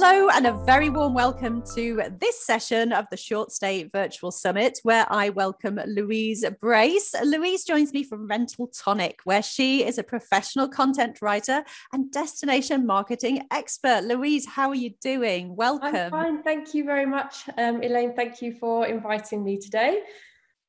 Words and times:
Hello, 0.00 0.28
and 0.28 0.46
a 0.46 0.52
very 0.64 0.90
warm 0.90 1.12
welcome 1.12 1.60
to 1.74 2.00
this 2.20 2.46
session 2.46 2.92
of 2.92 3.08
the 3.10 3.16
Short 3.16 3.50
Stay 3.50 3.82
Virtual 3.82 4.30
Summit, 4.30 4.78
where 4.84 5.04
I 5.10 5.30
welcome 5.30 5.80
Louise 5.88 6.44
Brace. 6.60 7.16
Louise 7.24 7.64
joins 7.64 7.92
me 7.92 8.04
from 8.04 8.28
Rental 8.28 8.68
Tonic, 8.68 9.18
where 9.24 9.42
she 9.42 9.84
is 9.84 9.98
a 9.98 10.04
professional 10.04 10.68
content 10.68 11.20
writer 11.20 11.64
and 11.92 12.12
destination 12.12 12.86
marketing 12.86 13.44
expert. 13.50 14.04
Louise, 14.04 14.46
how 14.46 14.68
are 14.68 14.76
you 14.76 14.90
doing? 15.00 15.56
Welcome. 15.56 15.96
I'm 15.96 16.10
fine. 16.12 16.42
Thank 16.44 16.74
you 16.74 16.84
very 16.84 17.04
much, 17.04 17.48
um, 17.58 17.82
Elaine. 17.82 18.14
Thank 18.14 18.40
you 18.40 18.52
for 18.52 18.86
inviting 18.86 19.42
me 19.42 19.58
today. 19.58 20.02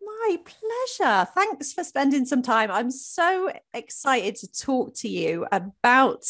My 0.02 0.38
pleasure. 0.44 1.28
Thanks 1.36 1.72
for 1.72 1.84
spending 1.84 2.26
some 2.26 2.42
time. 2.42 2.72
I'm 2.72 2.90
so 2.90 3.52
excited 3.76 4.38
to 4.38 4.52
talk 4.52 4.96
to 4.96 5.08
you 5.08 5.46
about 5.52 6.24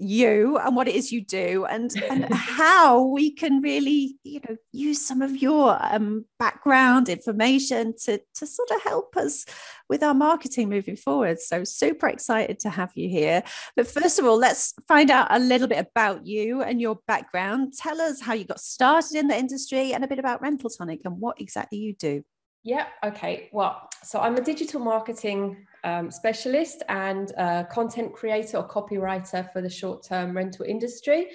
you 0.00 0.56
and 0.58 0.74
what 0.74 0.88
it 0.88 0.94
is 0.94 1.12
you 1.12 1.20
do 1.20 1.66
and 1.66 1.94
and 2.10 2.24
how 2.32 3.02
we 3.02 3.30
can 3.30 3.60
really 3.60 4.16
you 4.24 4.40
know 4.48 4.56
use 4.72 5.04
some 5.04 5.20
of 5.20 5.36
your 5.36 5.76
um, 5.80 6.24
background 6.38 7.08
information 7.08 7.94
to 8.04 8.20
to 8.34 8.46
sort 8.46 8.70
of 8.70 8.82
help 8.82 9.16
us 9.16 9.44
with 9.88 10.02
our 10.02 10.14
marketing 10.14 10.68
moving 10.68 10.96
forward. 10.96 11.40
So 11.40 11.64
super 11.64 12.08
excited 12.08 12.60
to 12.60 12.70
have 12.70 12.92
you 12.94 13.08
here. 13.08 13.42
But 13.76 13.88
first 13.88 14.18
of 14.18 14.24
all 14.24 14.38
let's 14.38 14.74
find 14.88 15.10
out 15.10 15.26
a 15.30 15.38
little 15.38 15.68
bit 15.68 15.86
about 15.90 16.26
you 16.26 16.62
and 16.62 16.80
your 16.80 16.98
background. 17.06 17.74
Tell 17.76 18.00
us 18.00 18.20
how 18.20 18.32
you 18.32 18.44
got 18.44 18.60
started 18.60 19.16
in 19.16 19.28
the 19.28 19.36
industry 19.36 19.92
and 19.92 20.04
a 20.04 20.08
bit 20.08 20.18
about 20.18 20.40
rental 20.40 20.70
tonic 20.70 21.00
and 21.04 21.20
what 21.20 21.40
exactly 21.40 21.78
you 21.78 21.94
do. 21.94 22.22
Yeah 22.62 22.86
okay. 23.04 23.50
Well 23.52 23.88
so 24.02 24.20
i'm 24.20 24.36
a 24.36 24.40
digital 24.40 24.80
marketing 24.80 25.66
um, 25.84 26.10
specialist 26.10 26.82
and 26.88 27.32
content 27.70 28.12
creator 28.12 28.58
or 28.58 28.68
copywriter 28.68 29.50
for 29.52 29.60
the 29.60 29.70
short 29.70 30.02
term 30.02 30.36
rental 30.36 30.64
industry. 30.64 31.28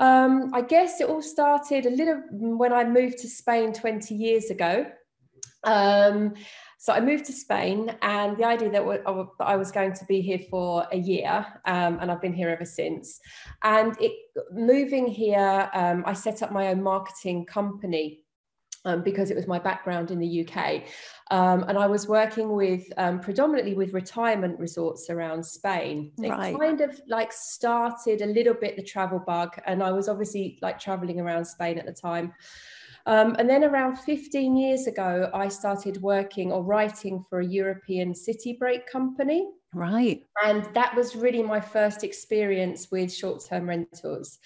Um, 0.00 0.50
I 0.54 0.60
guess 0.60 1.00
it 1.00 1.08
all 1.08 1.22
started 1.22 1.86
a 1.86 1.90
little 1.90 2.22
when 2.30 2.72
I 2.72 2.84
moved 2.84 3.18
to 3.18 3.28
Spain 3.28 3.72
20 3.72 4.14
years 4.14 4.50
ago. 4.50 4.86
Um, 5.64 6.34
so 6.80 6.92
I 6.92 7.00
moved 7.00 7.24
to 7.24 7.32
Spain, 7.32 7.96
and 8.02 8.36
the 8.36 8.44
idea 8.44 8.70
that 8.70 9.32
I 9.40 9.56
was 9.56 9.72
going 9.72 9.94
to 9.94 10.04
be 10.04 10.20
here 10.20 10.38
for 10.48 10.86
a 10.92 10.96
year, 10.96 11.44
um, 11.64 11.98
and 12.00 12.08
I've 12.08 12.22
been 12.22 12.32
here 12.32 12.50
ever 12.50 12.64
since. 12.64 13.18
And 13.64 14.00
it, 14.00 14.12
moving 14.52 15.08
here, 15.08 15.68
um, 15.74 16.04
I 16.06 16.12
set 16.12 16.40
up 16.40 16.52
my 16.52 16.68
own 16.68 16.80
marketing 16.80 17.46
company 17.46 18.20
um, 18.84 19.02
because 19.02 19.30
it 19.30 19.36
was 19.36 19.46
my 19.46 19.58
background 19.58 20.10
in 20.10 20.18
the 20.18 20.46
UK. 20.46 20.84
Um, 21.30 21.64
and 21.68 21.76
I 21.76 21.86
was 21.86 22.08
working 22.08 22.54
with 22.54 22.84
um, 22.96 23.20
predominantly 23.20 23.74
with 23.74 23.92
retirement 23.92 24.58
resorts 24.58 25.10
around 25.10 25.44
Spain. 25.44 26.12
Right. 26.18 26.54
It 26.54 26.58
kind 26.58 26.80
of 26.80 27.00
like 27.08 27.32
started 27.32 28.22
a 28.22 28.26
little 28.26 28.54
bit 28.54 28.76
the 28.76 28.82
travel 28.82 29.18
bug, 29.18 29.60
and 29.66 29.82
I 29.82 29.92
was 29.92 30.08
obviously 30.08 30.58
like 30.62 30.78
traveling 30.78 31.20
around 31.20 31.44
Spain 31.44 31.78
at 31.78 31.86
the 31.86 31.92
time. 31.92 32.32
Um, 33.06 33.36
and 33.38 33.48
then 33.48 33.64
around 33.64 33.96
15 33.96 34.56
years 34.56 34.86
ago, 34.86 35.30
I 35.32 35.48
started 35.48 36.02
working 36.02 36.52
or 36.52 36.62
writing 36.62 37.24
for 37.28 37.40
a 37.40 37.46
European 37.46 38.14
city 38.14 38.56
break 38.58 38.86
company. 38.86 39.48
Right. 39.72 40.24
And 40.44 40.68
that 40.74 40.94
was 40.94 41.16
really 41.16 41.42
my 41.42 41.60
first 41.60 42.04
experience 42.04 42.90
with 42.90 43.12
short 43.12 43.42
term 43.48 43.68
rentals 43.68 44.38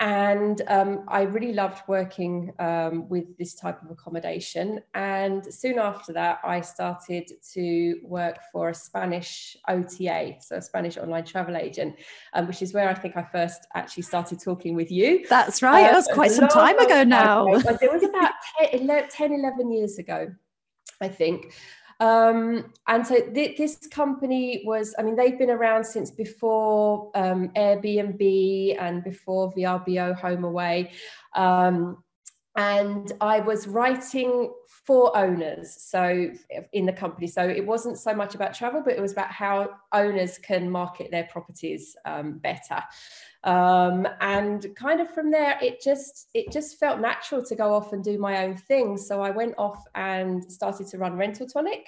and 0.00 0.60
um, 0.66 1.04
I 1.06 1.22
really 1.22 1.52
loved 1.52 1.82
working 1.86 2.52
um, 2.58 3.08
with 3.08 3.36
this 3.38 3.54
type 3.54 3.80
of 3.80 3.90
accommodation. 3.90 4.80
And 4.94 5.44
soon 5.54 5.78
after 5.78 6.12
that, 6.14 6.40
I 6.42 6.62
started 6.62 7.30
to 7.52 8.00
work 8.02 8.38
for 8.52 8.70
a 8.70 8.74
Spanish 8.74 9.56
OTA, 9.68 10.36
so 10.40 10.56
a 10.56 10.62
Spanish 10.62 10.96
online 10.96 11.24
travel 11.24 11.56
agent, 11.56 11.94
um, 12.32 12.48
which 12.48 12.60
is 12.60 12.74
where 12.74 12.88
I 12.88 12.94
think 12.94 13.16
I 13.16 13.22
first 13.22 13.66
actually 13.74 14.02
started 14.02 14.40
talking 14.42 14.74
with 14.74 14.90
you. 14.90 15.24
That's 15.30 15.62
right. 15.62 15.82
That 15.82 15.94
was 15.94 16.08
quite 16.12 16.32
some 16.32 16.48
time 16.48 16.78
ago 16.78 17.04
now. 17.04 17.46
Ago. 17.46 17.78
It 17.80 17.92
was 17.92 18.02
about 18.02 18.32
10, 18.72 19.08
10, 19.08 19.32
11 19.32 19.72
years 19.72 19.98
ago, 19.98 20.28
I 21.00 21.08
think. 21.08 21.54
Um, 22.00 22.72
and 22.86 23.06
so 23.06 23.20
th- 23.20 23.56
this 23.56 23.76
company 23.88 24.62
was, 24.64 24.94
I 24.98 25.02
mean, 25.02 25.16
they've 25.16 25.38
been 25.38 25.50
around 25.50 25.84
since 25.84 26.10
before 26.10 27.10
um, 27.14 27.50
Airbnb 27.50 28.76
and 28.80 29.04
before 29.04 29.52
VRBO 29.52 30.14
Home 30.16 30.44
Away. 30.44 30.92
Um, 31.34 32.02
and 32.56 33.12
I 33.20 33.40
was 33.40 33.66
writing 33.66 34.52
for 34.68 35.16
owners, 35.16 35.74
so 35.74 36.30
in 36.72 36.86
the 36.86 36.92
company. 36.92 37.26
So 37.26 37.42
it 37.42 37.66
wasn't 37.66 37.98
so 37.98 38.14
much 38.14 38.36
about 38.36 38.54
travel, 38.54 38.82
but 38.84 38.94
it 38.94 39.00
was 39.00 39.12
about 39.12 39.32
how 39.32 39.70
owners 39.92 40.38
can 40.38 40.70
market 40.70 41.10
their 41.10 41.24
properties 41.24 41.96
um, 42.04 42.38
better 42.38 42.80
um, 43.44 44.08
and 44.20 44.66
kind 44.74 45.00
of 45.00 45.10
from 45.10 45.30
there 45.30 45.58
it 45.62 45.80
just 45.82 46.28
it 46.34 46.50
just 46.50 46.78
felt 46.78 47.00
natural 47.00 47.44
to 47.44 47.54
go 47.54 47.72
off 47.74 47.92
and 47.92 48.02
do 48.02 48.18
my 48.18 48.44
own 48.44 48.56
thing. 48.56 48.96
So 48.96 49.20
i 49.20 49.30
went 49.30 49.54
off 49.58 49.84
and 49.94 50.42
started 50.50 50.86
to 50.88 50.98
run 50.98 51.16
rental 51.16 51.46
tonic. 51.46 51.86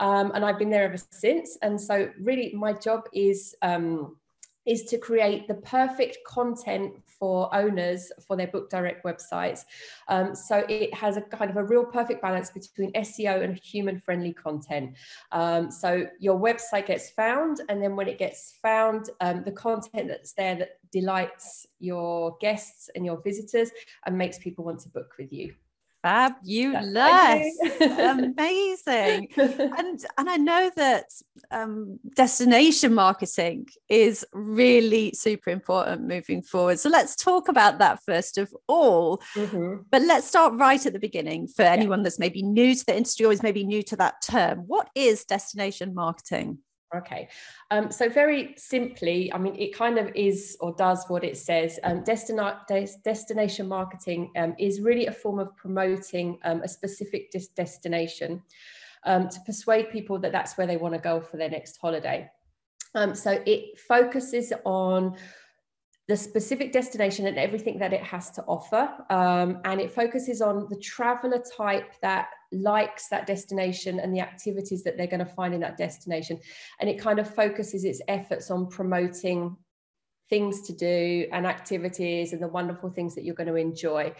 Um, 0.00 0.32
and 0.34 0.44
i've 0.44 0.58
been 0.58 0.70
there 0.70 0.84
ever 0.84 1.02
since. 1.10 1.58
And 1.62 1.80
so 1.80 2.08
really 2.20 2.52
my 2.54 2.72
job 2.72 3.02
is 3.12 3.54
um, 3.62 4.16
is 4.64 4.84
to 4.84 4.98
create 4.98 5.48
the 5.48 5.54
perfect 5.54 6.18
content 6.24 6.94
for 7.22 7.54
owners 7.54 8.10
for 8.26 8.36
their 8.36 8.48
book 8.48 8.68
direct 8.68 9.04
websites. 9.04 9.64
Um, 10.08 10.34
so 10.34 10.64
it 10.68 10.92
has 10.92 11.16
a 11.16 11.20
kind 11.20 11.52
of 11.52 11.56
a 11.56 11.62
real 11.62 11.84
perfect 11.84 12.20
balance 12.20 12.50
between 12.50 12.92
SEO 12.94 13.44
and 13.44 13.56
human 13.56 14.00
friendly 14.00 14.32
content. 14.32 14.96
Um, 15.30 15.70
so 15.70 16.08
your 16.18 16.36
website 16.36 16.86
gets 16.86 17.10
found, 17.10 17.60
and 17.68 17.80
then 17.80 17.94
when 17.94 18.08
it 18.08 18.18
gets 18.18 18.58
found, 18.60 19.10
um, 19.20 19.44
the 19.44 19.52
content 19.52 20.08
that's 20.08 20.32
there 20.32 20.56
that 20.56 20.70
delights 20.90 21.64
your 21.78 22.36
guests 22.40 22.90
and 22.96 23.06
your 23.06 23.22
visitors 23.22 23.70
and 24.04 24.18
makes 24.18 24.38
people 24.38 24.64
want 24.64 24.80
to 24.80 24.88
book 24.88 25.12
with 25.16 25.32
you. 25.32 25.54
Fabulous, 26.02 27.46
amazing, 27.80 29.28
and 29.36 30.04
and 30.18 30.30
I 30.30 30.36
know 30.36 30.68
that 30.74 31.04
um, 31.52 32.00
destination 32.16 32.92
marketing 32.92 33.68
is 33.88 34.26
really 34.32 35.12
super 35.14 35.50
important 35.50 36.08
moving 36.08 36.42
forward. 36.42 36.80
So 36.80 36.88
let's 36.88 37.14
talk 37.14 37.48
about 37.48 37.78
that 37.78 38.00
first 38.04 38.36
of 38.36 38.52
all. 38.66 39.22
Mm-hmm. 39.36 39.82
But 39.92 40.02
let's 40.02 40.26
start 40.26 40.54
right 40.54 40.84
at 40.84 40.92
the 40.92 40.98
beginning 40.98 41.46
for 41.46 41.62
anyone 41.62 42.00
yeah. 42.00 42.04
that's 42.04 42.18
maybe 42.18 42.42
new 42.42 42.74
to 42.74 42.84
the 42.84 42.96
industry 42.96 43.26
or 43.26 43.32
is 43.32 43.44
maybe 43.44 43.62
new 43.62 43.84
to 43.84 43.96
that 43.96 44.22
term. 44.22 44.64
What 44.66 44.90
is 44.96 45.24
destination 45.24 45.94
marketing? 45.94 46.58
Okay, 46.94 47.28
um, 47.70 47.90
so 47.90 48.10
very 48.10 48.54
simply, 48.58 49.32
I 49.32 49.38
mean, 49.38 49.56
it 49.56 49.74
kind 49.74 49.98
of 49.98 50.10
is 50.14 50.58
or 50.60 50.74
does 50.74 51.06
what 51.08 51.24
it 51.24 51.38
says. 51.38 51.80
Um, 51.84 52.04
destina- 52.04 52.66
des- 52.66 52.98
destination 53.02 53.66
marketing 53.66 54.30
um, 54.36 54.54
is 54.58 54.82
really 54.82 55.06
a 55.06 55.12
form 55.12 55.38
of 55.38 55.56
promoting 55.56 56.38
um, 56.44 56.60
a 56.62 56.68
specific 56.68 57.30
dis- 57.30 57.48
destination 57.48 58.42
um, 59.04 59.28
to 59.30 59.40
persuade 59.40 59.90
people 59.90 60.18
that 60.18 60.32
that's 60.32 60.58
where 60.58 60.66
they 60.66 60.76
want 60.76 60.94
to 60.94 61.00
go 61.00 61.18
for 61.18 61.38
their 61.38 61.48
next 61.48 61.78
holiday. 61.78 62.30
Um, 62.94 63.14
so 63.14 63.42
it 63.46 63.78
focuses 63.78 64.52
on 64.64 65.16
the 66.08 66.16
specific 66.16 66.72
destination 66.72 67.26
and 67.26 67.38
everything 67.38 67.78
that 67.78 67.92
it 67.92 68.02
has 68.02 68.30
to 68.32 68.42
offer. 68.42 68.90
Um, 69.08 69.60
and 69.64 69.80
it 69.80 69.92
focuses 69.92 70.42
on 70.42 70.66
the 70.68 70.76
traveler 70.76 71.42
type 71.56 71.92
that 72.02 72.28
likes 72.50 73.08
that 73.08 73.26
destination 73.26 74.00
and 74.00 74.14
the 74.14 74.20
activities 74.20 74.82
that 74.82 74.96
they're 74.96 75.06
going 75.06 75.24
to 75.24 75.26
find 75.26 75.54
in 75.54 75.60
that 75.60 75.76
destination. 75.76 76.40
And 76.80 76.90
it 76.90 76.98
kind 76.98 77.18
of 77.18 77.32
focuses 77.32 77.84
its 77.84 78.00
efforts 78.08 78.50
on 78.50 78.68
promoting 78.68 79.56
things 80.28 80.62
to 80.62 80.72
do 80.72 81.26
and 81.30 81.46
activities 81.46 82.32
and 82.32 82.42
the 82.42 82.48
wonderful 82.48 82.90
things 82.90 83.14
that 83.14 83.22
you're 83.22 83.34
going 83.34 83.48
to 83.48 83.56
enjoy. 83.56 84.12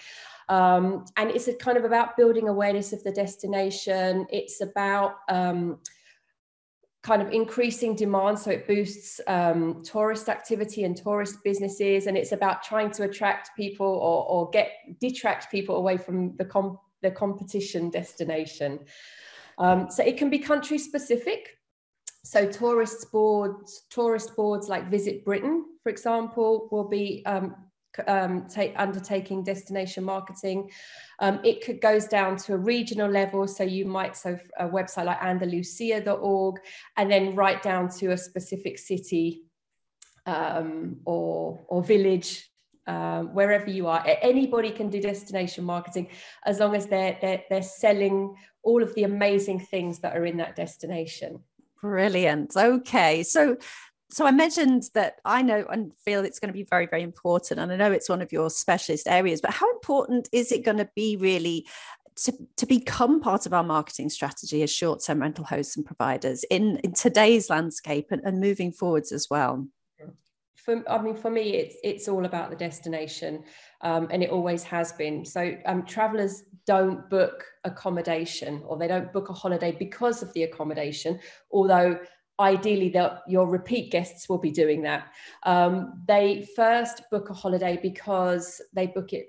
Um, 0.49 1.07
and 1.17 1.31
it's 1.31 1.49
kind 1.59 1.79
of 1.79 1.85
about 1.85 2.17
building 2.17 2.49
awareness 2.49 2.93
of 2.93 3.03
the 3.03 3.13
destination. 3.13 4.27
It's 4.31 4.61
about 4.61 5.17
um, 5.29 5.79
kind 7.03 7.21
of 7.21 7.33
increasing 7.33 7.97
demand 7.97 8.39
so 8.39 8.51
it 8.51 8.67
boosts 8.67 9.21
um, 9.27 9.83
tourist 9.83 10.29
activity 10.29 10.85
and 10.85 10.97
tourist 10.97 11.43
businesses 11.43 12.07
and 12.07 12.17
it's 12.17 12.33
about 12.33 12.63
trying 12.63 12.91
to 12.93 13.03
attract 13.03 13.51
people 13.57 13.87
or, 13.87 14.25
or 14.29 14.51
get 14.51 14.71
detract 15.01 15.51
people 15.51 15.77
away 15.77 15.97
from 15.97 16.37
the, 16.37 16.45
com- 16.45 16.79
the 17.03 17.11
competition 17.11 17.91
destination. 17.91 18.79
Um, 19.59 19.91
so 19.91 20.05
it 20.05 20.17
can 20.17 20.31
be 20.31 20.39
country 20.39 20.79
specific. 20.79 21.59
So 22.25 22.47
tourist 22.47 23.11
boards 23.11 23.83
tourist 23.91 24.37
boards 24.37 24.69
like 24.69 24.89
visit 24.89 25.25
britain 25.25 25.65
for 25.83 25.89
example 25.89 26.69
will 26.71 26.89
be 26.89 27.25
um, 27.27 27.57
um, 28.07 28.47
take, 28.49 28.75
undertaking 28.77 29.43
destination 29.43 30.05
marketing. 30.05 30.71
Um, 31.19 31.41
it 31.45 31.65
could, 31.65 31.81
goes 31.81 32.07
down 32.07 32.37
to 32.39 32.55
a 32.55 32.59
regional 32.59 33.11
level. 33.11 33.47
So 33.47 33.65
you 33.65 33.85
might, 33.87 34.17
so 34.17 34.39
a 34.59 34.69
website 34.69 35.07
like 35.07 35.23
andalusia.org, 35.23 36.57
and 36.97 37.11
then 37.11 37.35
right 37.35 37.63
down 37.63 37.89
to 37.99 38.13
a 38.13 38.17
specific 38.17 38.79
city 38.79 39.43
um, 40.27 40.97
or, 41.05 41.65
or 41.69 41.83
village, 41.83 42.49
um, 42.87 43.33
wherever 43.35 43.71
you 43.71 43.87
are. 43.87 44.05
Anybody 44.23 44.71
can 44.71 44.91
do 44.91 45.01
destination 45.01 45.65
marketing 45.65 46.09
as 46.45 46.59
long 46.59 46.75
as 46.75 46.87
they're, 46.87 47.17
they're, 47.21 47.45
they're 47.49 47.63
selling 47.63 48.35
all 48.63 48.83
of 48.83 48.95
the 48.95 49.05
amazing 49.05 49.61
things 49.61 50.01
that 50.01 50.17
are 50.17 50.25
in 50.25 50.37
that 50.39 50.57
destination. 50.57 51.41
Brilliant. 51.81 52.57
Okay. 52.57 53.23
So 53.25 53.57
so 54.13 54.27
I 54.27 54.31
mentioned 54.31 54.91
that 54.95 55.17
I 55.25 55.41
know 55.41 55.65
and 55.71 55.95
feel 56.05 56.25
it's 56.25 56.39
going 56.39 56.51
to 56.51 56.57
be 56.57 56.65
very, 56.65 56.87
very 56.87 57.03
important. 57.03 57.59
And 57.59 57.73
I 57.73 57.77
know 57.77 57.91
it's 57.91 58.11
one 58.11 58.21
of 58.21 58.31
your 58.31 58.51
specialist 58.51 59.09
areas, 59.09 59.41
but 59.41 59.53
how 59.53 59.71
important 59.73 60.29
is 60.33 60.53
it 60.53 60.65
going 60.65 60.77
to 60.77 60.89
be 60.95 61.17
really 61.17 61.67
to, 62.25 62.33
to 62.59 62.67
become 62.67 63.21
part 63.21 63.47
of 63.47 63.55
our 63.55 63.65
marketing 63.65 64.11
strategy 64.11 64.63
as 64.63 64.71
short-term 64.71 65.21
rental 65.21 65.47
hosts 65.47 65.79
and 65.79 65.87
providers 65.87 66.45
in, 66.51 66.77
in 66.85 66.93
today's 66.93 67.49
landscape 67.49 68.09
and, 68.11 68.21
and 68.23 68.39
moving 68.39 68.71
forwards 68.71 69.13
as 69.13 69.29
well? 69.31 69.67
For, 70.57 70.85
I 70.89 71.03
mean, 71.03 71.17
for 71.17 71.31
me, 71.31 71.55
it's 71.55 71.75
it's 71.83 72.07
all 72.07 72.25
about 72.25 72.51
the 72.51 72.57
destination, 72.57 73.43
um, 73.81 74.07
and 74.13 74.23
it 74.23 74.31
always 74.31 74.63
has 74.63 74.93
been. 74.93 75.25
So, 75.25 75.57
um, 75.67 75.85
travelers 75.85 76.45
don't 76.67 77.11
book 77.11 77.45
accommodation 77.65 78.63
or 78.65 78.79
they 78.79 78.87
don't 78.87 79.13
book 79.13 79.29
a 79.29 79.33
holiday 79.33 79.75
because 79.77 80.23
of 80.23 80.33
the 80.35 80.45
accommodation, 80.45 81.19
although 81.51 81.99
ideally 82.43 82.89
that 82.91 83.23
your 83.27 83.47
repeat 83.47 83.91
guests 83.91 84.29
will 84.29 84.39
be 84.39 84.51
doing 84.51 84.83
that 84.83 85.13
um, 85.45 86.03
they 86.07 86.47
first 86.57 87.03
book 87.11 87.31
a 87.31 87.35
holiday 87.35 87.79
because 87.81 88.61
they 88.73 88.87
book 88.87 89.13
it 89.13 89.29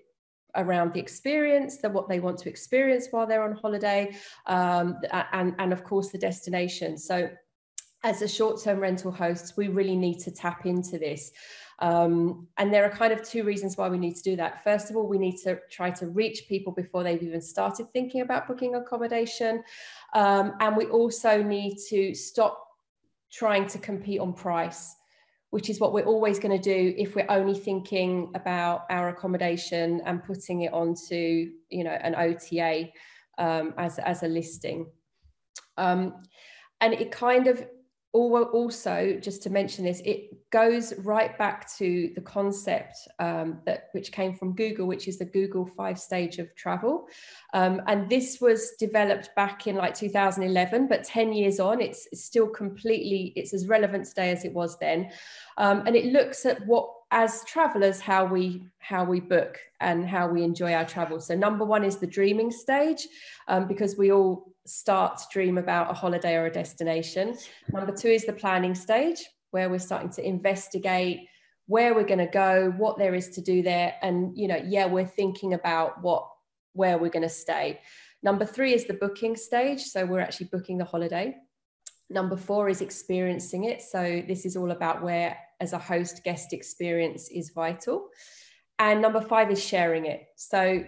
around 0.55 0.93
the 0.93 0.99
experience 0.99 1.77
that 1.77 1.91
what 1.91 2.07
they 2.09 2.19
want 2.19 2.37
to 2.37 2.49
experience 2.49 3.07
while 3.11 3.25
they're 3.25 3.43
on 3.43 3.55
holiday 3.55 4.13
um, 4.47 4.97
and 5.31 5.55
and 5.59 5.71
of 5.71 5.83
course 5.83 6.09
the 6.09 6.17
destination 6.17 6.97
so 6.97 7.29
as 8.03 8.21
a 8.21 8.27
short-term 8.27 8.79
rental 8.79 9.11
hosts 9.11 9.55
we 9.55 9.67
really 9.67 9.95
need 9.95 10.19
to 10.19 10.31
tap 10.31 10.65
into 10.65 10.97
this 10.99 11.31
um, 11.79 12.47
and 12.57 12.73
there 12.73 12.85
are 12.85 12.89
kind 12.89 13.11
of 13.11 13.23
two 13.23 13.43
reasons 13.43 13.77
why 13.77 13.89
we 13.89 13.97
need 13.97 14.15
to 14.15 14.23
do 14.23 14.35
that. 14.37 14.63
First 14.63 14.89
of 14.89 14.95
all, 14.95 15.07
we 15.07 15.17
need 15.17 15.37
to 15.43 15.59
try 15.69 15.89
to 15.91 16.07
reach 16.07 16.45
people 16.47 16.71
before 16.71 17.03
they've 17.03 17.21
even 17.21 17.41
started 17.41 17.91
thinking 17.91 18.21
about 18.21 18.47
booking 18.47 18.75
accommodation. 18.75 19.63
Um, 20.13 20.53
and 20.61 20.77
we 20.77 20.85
also 20.85 21.41
need 21.41 21.77
to 21.89 22.13
stop 22.13 22.62
trying 23.33 23.67
to 23.67 23.79
compete 23.79 24.19
on 24.19 24.33
price 24.33 24.95
which 25.53 25.69
is 25.69 25.79
what 25.79 25.93
we're 25.93 26.05
always 26.05 26.39
going 26.39 26.51
to 26.51 26.63
do 26.63 26.95
if 26.97 27.13
we're 27.13 27.27
only 27.29 27.53
thinking 27.53 28.31
about 28.33 28.85
our 28.89 29.09
accommodation 29.09 30.01
and 30.03 30.23
putting 30.23 30.61
it 30.61 30.73
onto 30.73 31.51
you 31.69 31.83
know 31.83 31.91
an 31.91 32.15
OTA 32.15 32.89
um, 33.37 33.73
as 33.77 33.99
as 33.99 34.23
a 34.23 34.27
listing. 34.27 34.87
Um, 35.77 36.23
and 36.81 36.93
it 36.93 37.11
kind 37.11 37.45
of 37.45 37.63
also 38.13 39.17
just 39.19 39.41
to 39.41 39.49
mention 39.49 39.83
this 39.83 40.01
it 40.05 40.49
goes 40.51 40.93
right 40.99 41.35
back 41.37 41.67
to 41.77 42.11
the 42.13 42.21
concept 42.21 42.95
um, 43.19 43.59
that 43.65 43.89
which 43.93 44.11
came 44.11 44.35
from 44.35 44.55
google 44.55 44.85
which 44.85 45.07
is 45.07 45.17
the 45.17 45.25
google 45.25 45.65
five 45.65 45.99
stage 45.99 46.37
of 46.37 46.53
travel. 46.55 47.07
Um, 47.53 47.81
and 47.87 48.09
this 48.09 48.39
was 48.39 48.71
developed 48.79 49.29
back 49.35 49.67
in 49.67 49.75
like 49.75 49.95
2011 49.95 50.87
but 50.87 51.03
10 51.03 51.33
years 51.33 51.59
on 51.59 51.81
it's, 51.81 52.07
still 52.13 52.47
completely 52.47 53.33
it's 53.35 53.53
as 53.53 53.67
relevant 53.67 54.05
today 54.05 54.31
as 54.31 54.45
it 54.45 54.53
was 54.53 54.77
then. 54.79 55.11
Um, 55.57 55.83
and 55.85 55.95
it 55.95 56.05
looks 56.05 56.45
at 56.45 56.65
what 56.65 56.89
as 57.13 57.43
travelers 57.45 58.01
how 58.01 58.25
we 58.25 58.67
how 58.79 59.03
we 59.03 59.19
book 59.19 59.57
and 59.79 60.05
how 60.05 60.27
we 60.27 60.43
enjoy 60.43 60.73
our 60.73 60.85
travel 60.85 61.19
so 61.19 61.35
number 61.35 61.63
one 61.63 61.83
is 61.83 61.97
the 61.97 62.07
dreaming 62.07 62.51
stage 62.51 63.07
um, 63.47 63.67
because 63.67 63.97
we 63.97 64.11
all 64.11 64.53
start 64.65 65.17
to 65.17 65.25
dream 65.31 65.57
about 65.57 65.91
a 65.91 65.93
holiday 65.93 66.35
or 66.35 66.45
a 66.45 66.51
destination. 66.51 67.37
Number 67.71 67.93
two 67.93 68.07
is 68.07 68.25
the 68.25 68.33
planning 68.33 68.75
stage, 68.75 69.23
where 69.51 69.69
we're 69.69 69.79
starting 69.79 70.09
to 70.11 70.25
investigate 70.25 71.27
where 71.67 71.95
we're 71.95 72.03
going 72.03 72.19
to 72.19 72.27
go, 72.27 72.73
what 72.77 72.97
there 72.97 73.15
is 73.15 73.29
to 73.29 73.41
do 73.41 73.61
there, 73.61 73.95
and 74.01 74.37
you 74.37 74.47
know, 74.47 74.61
yeah, 74.65 74.85
we're 74.85 75.05
thinking 75.05 75.53
about 75.53 76.01
what 76.01 76.27
where 76.73 76.97
we're 76.97 77.09
going 77.09 77.23
to 77.23 77.29
stay. 77.29 77.79
Number 78.21 78.45
three 78.45 78.73
is 78.73 78.85
the 78.85 78.95
booking 78.95 79.35
stage, 79.35 79.83
so 79.83 80.05
we're 80.05 80.19
actually 80.19 80.47
booking 80.47 80.77
the 80.77 80.85
holiday. 80.85 81.35
Number 82.09 82.35
four 82.35 82.67
is 82.67 82.81
experiencing 82.81 83.63
it. 83.63 83.81
So 83.81 84.23
this 84.27 84.45
is 84.45 84.57
all 84.57 84.71
about 84.71 85.03
where, 85.03 85.37
as 85.63 85.73
a 85.73 85.79
host, 85.79 86.23
guest 86.23 86.53
experience 86.53 87.29
is 87.29 87.49
vital. 87.49 88.09
And 88.77 89.01
number 89.01 89.21
five 89.21 89.49
is 89.49 89.63
sharing 89.63 90.05
it. 90.05 90.27
So 90.35 90.83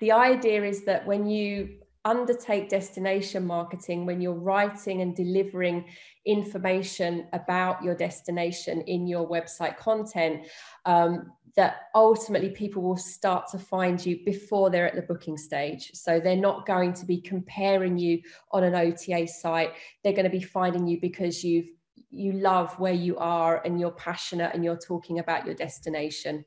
the 0.00 0.12
idea 0.12 0.64
is 0.64 0.84
that 0.84 1.06
when 1.06 1.26
you 1.26 1.78
undertake 2.04 2.68
destination 2.68 3.44
marketing 3.46 4.06
when 4.06 4.20
you're 4.20 4.32
writing 4.32 5.02
and 5.02 5.16
delivering 5.16 5.84
information 6.24 7.26
about 7.32 7.82
your 7.82 7.94
destination 7.94 8.80
in 8.82 9.06
your 9.06 9.28
website 9.28 9.76
content 9.76 10.46
um, 10.86 11.32
that 11.56 11.88
ultimately 11.94 12.50
people 12.50 12.82
will 12.82 12.96
start 12.96 13.48
to 13.48 13.58
find 13.58 14.04
you 14.06 14.24
before 14.24 14.70
they're 14.70 14.86
at 14.86 14.94
the 14.94 15.02
booking 15.02 15.36
stage 15.36 15.90
so 15.92 16.20
they're 16.20 16.36
not 16.36 16.66
going 16.66 16.92
to 16.92 17.04
be 17.04 17.20
comparing 17.20 17.98
you 17.98 18.20
on 18.52 18.62
an 18.62 18.74
ota 18.74 19.26
site 19.26 19.72
they're 20.02 20.12
going 20.12 20.24
to 20.24 20.30
be 20.30 20.42
finding 20.42 20.86
you 20.86 21.00
because 21.00 21.42
you've 21.42 21.68
you 22.10 22.32
love 22.32 22.78
where 22.78 22.92
you 22.92 23.16
are 23.18 23.60
and 23.64 23.78
you're 23.80 23.90
passionate 23.90 24.54
and 24.54 24.64
you're 24.64 24.78
talking 24.78 25.18
about 25.18 25.46
your 25.46 25.54
destination 25.54 26.44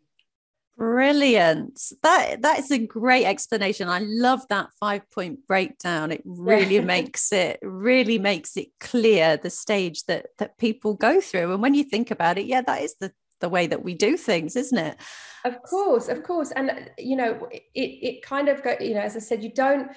Brilliant. 0.77 1.79
That 2.01 2.41
that 2.41 2.57
is 2.57 2.71
a 2.71 2.79
great 2.79 3.25
explanation. 3.25 3.87
I 3.87 3.99
love 3.99 4.47
that 4.47 4.69
five 4.79 5.07
point 5.11 5.45
breakdown. 5.45 6.11
It 6.11 6.23
really 6.25 6.79
makes 6.79 7.31
it 7.31 7.59
really 7.61 8.17
makes 8.17 8.57
it 8.57 8.69
clear 8.79 9.37
the 9.37 9.51
stage 9.51 10.05
that 10.05 10.27
that 10.39 10.57
people 10.57 10.95
go 10.95 11.21
through. 11.21 11.53
And 11.53 11.61
when 11.61 11.75
you 11.75 11.83
think 11.83 12.09
about 12.09 12.39
it, 12.39 12.47
yeah, 12.47 12.61
that 12.61 12.81
is 12.81 12.95
the 12.95 13.11
the 13.41 13.49
way 13.49 13.67
that 13.67 13.83
we 13.83 13.93
do 13.93 14.17
things, 14.17 14.55
isn't 14.55 14.77
it? 14.77 14.97
Of 15.45 15.61
course, 15.61 16.07
of 16.07 16.23
course. 16.23 16.51
And 16.51 16.89
you 16.97 17.15
know, 17.15 17.47
it 17.51 17.61
it 17.75 18.21
kind 18.23 18.49
of 18.49 18.63
go, 18.63 18.75
you 18.79 18.95
know, 18.95 19.01
as 19.01 19.15
I 19.15 19.19
said, 19.19 19.43
you 19.43 19.53
don't 19.53 19.91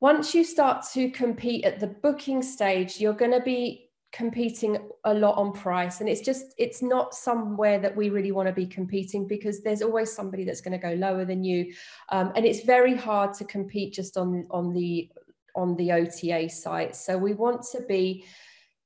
once 0.00 0.32
you 0.32 0.44
start 0.44 0.84
to 0.92 1.10
compete 1.10 1.64
at 1.64 1.80
the 1.80 1.88
booking 1.88 2.40
stage, 2.40 3.00
you're 3.00 3.12
going 3.14 3.32
to 3.32 3.40
be 3.40 3.87
competing 4.12 4.78
a 5.04 5.12
lot 5.12 5.36
on 5.36 5.52
price. 5.52 6.00
And 6.00 6.08
it's 6.08 6.20
just 6.20 6.54
it's 6.56 6.82
not 6.82 7.14
somewhere 7.14 7.78
that 7.78 7.94
we 7.94 8.10
really 8.10 8.32
want 8.32 8.48
to 8.48 8.52
be 8.52 8.66
competing 8.66 9.26
because 9.26 9.62
there's 9.62 9.82
always 9.82 10.12
somebody 10.12 10.44
that's 10.44 10.60
going 10.60 10.78
to 10.78 10.78
go 10.78 10.94
lower 10.94 11.24
than 11.24 11.44
you. 11.44 11.72
Um, 12.10 12.32
and 12.34 12.44
it's 12.44 12.64
very 12.64 12.94
hard 12.94 13.34
to 13.34 13.44
compete 13.44 13.92
just 13.92 14.16
on 14.16 14.46
on 14.50 14.72
the 14.72 15.10
on 15.54 15.76
the 15.76 15.92
ota 15.92 16.48
site. 16.48 16.96
So 16.96 17.18
we 17.18 17.34
want 17.34 17.62
to 17.72 17.82
be 17.82 18.24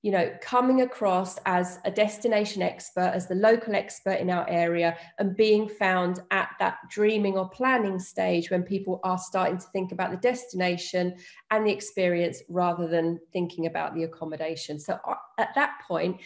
you 0.03 0.11
know, 0.11 0.33
coming 0.41 0.83
across 0.83 1.39
as 1.47 1.79
a 1.85 1.91
destination 1.91 2.61
expert, 2.61 3.13
as 3.15 3.29
the 3.29 3.37
local 3.37 3.77
expert 3.77 4.15
in 4.15 4.31
our 4.31 4.49
area, 4.51 4.97
and 5.21 5.37
being 5.37 5.69
found 5.69 6.21
at 6.33 6.51
that 6.59 6.79
dreaming 6.91 7.39
or 7.39 7.49
planning 7.49 8.01
stage 8.01 8.51
when 8.51 8.65
people 8.65 8.99
are 9.05 9.19
starting 9.19 9.59
to 9.59 9.67
think 9.73 9.93
about 9.93 10.11
the 10.11 10.17
destination 10.17 11.15
and 11.53 11.65
the 11.65 11.71
experience 11.71 12.43
rather 12.49 12.89
than 12.89 13.21
thinking 13.33 13.67
about 13.67 13.95
the 13.95 14.03
accommodation. 14.03 14.79
So 14.81 14.99
uh, 15.07 15.15
at 15.39 15.55
that 15.55 15.81
point, 15.87 16.21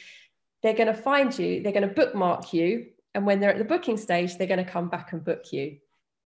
they're 0.62 0.72
going 0.72 0.86
to 0.86 0.94
find 0.94 1.38
you, 1.38 1.62
they're 1.62 1.72
going 1.72 1.86
to 1.86 1.94
bookmark 1.94 2.54
you, 2.54 2.86
and 3.14 3.26
when 3.26 3.40
they're 3.40 3.50
at 3.50 3.58
the 3.58 3.64
booking 3.64 3.98
stage, 3.98 4.38
they're 4.38 4.46
going 4.46 4.64
to 4.64 4.70
come 4.70 4.88
back 4.88 5.12
and 5.12 5.22
book 5.22 5.52
you. 5.52 5.76